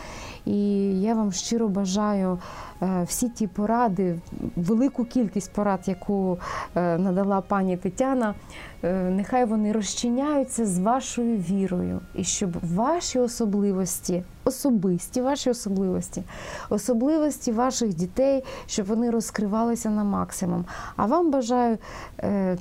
І 0.47 0.61
я 1.01 1.15
вам 1.15 1.33
щиро 1.33 1.69
бажаю 1.69 2.39
е, 2.83 3.03
всі 3.07 3.29
ті 3.29 3.47
поради, 3.47 4.19
велику 4.57 5.05
кількість 5.05 5.53
порад, 5.53 5.81
яку 5.87 6.39
е, 6.75 6.99
надала 6.99 7.41
пані 7.41 7.77
Тетяна, 7.77 8.35
е, 8.83 9.11
нехай 9.11 9.45
вони 9.45 9.73
розчиняються 9.73 10.67
з 10.67 10.79
вашою 10.79 11.37
вірою, 11.37 12.01
і 12.15 12.25
щоб 12.25 12.51
ваші 12.75 13.19
особливості, 13.19 14.23
особисті 14.45 15.21
ваші 15.21 15.51
особливості, 15.51 16.23
особливості 16.71 17.53
ваших 17.53 17.95
дітей, 17.95 18.45
щоб 18.67 18.87
вони 18.87 19.11
розкривалися 19.11 19.91
на 19.91 20.05
максимум. 20.05 20.65
А 20.97 21.07
вам 21.07 21.31
бажаю 21.31 21.79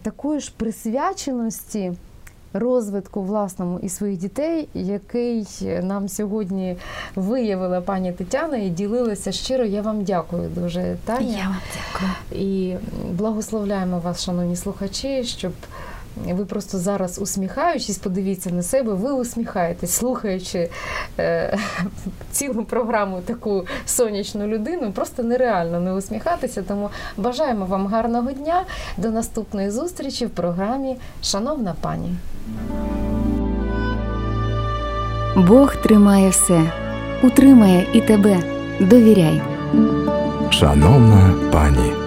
такої 0.04 0.39
ж 0.39 0.54
присвяченості 0.58 1.93
розвитку 2.56 3.22
власному 3.22 3.80
і 3.80 3.89
своїх 3.89 4.20
дітей, 4.20 4.68
який 4.74 5.48
нам 5.82 6.10
сьогодні 6.10 6.78
виявила 7.15 7.82
пані 7.82 8.12
Тетяна 8.12 8.58
і 8.58 8.70
ділилася 8.70 9.32
щиро. 9.32 9.65
Я 9.65 9.82
вам 9.82 10.04
дякую 10.04 10.50
дуже, 10.50 10.98
Таня. 11.06 11.38
Я 11.38 11.44
вам 11.44 11.58
дякую. 11.76 12.44
І 12.44 12.76
благословляємо 13.12 14.00
вас, 14.00 14.24
шановні 14.24 14.56
слухачі, 14.56 15.24
щоб 15.24 15.52
ви 16.34 16.45
просто 16.45 16.78
зараз 16.78 17.19
усміхаючись, 17.19 17.97
подивіться 17.97 18.49
на 18.49 18.63
себе, 18.63 18.93
ви 18.93 19.12
усміхаєтесь, 19.12 19.91
слухаючи 19.91 20.69
е, 21.19 21.58
цілу 22.32 22.63
програму 22.63 23.21
таку 23.21 23.65
сонячну 23.86 24.47
людину, 24.47 24.91
просто 24.91 25.23
нереально 25.23 25.80
не 25.80 25.93
усміхатися. 25.93 26.63
Тому 26.67 26.89
бажаємо 27.17 27.65
вам 27.65 27.88
гарного 27.88 28.32
дня. 28.32 28.63
До 28.97 29.12
наступної 29.12 29.71
зустрічі 29.71 30.25
в 30.25 30.30
програмі 30.30 30.97
Шановна 31.23 31.75
пані. 31.82 32.15
Бог 35.36 35.75
тримає 35.75 36.30
все, 36.30 36.71
утримає 37.23 37.88
і 37.93 38.01
тебе. 38.01 38.39
Довіряй. 38.80 39.41
Шановна 40.49 41.34
пані. 41.51 42.05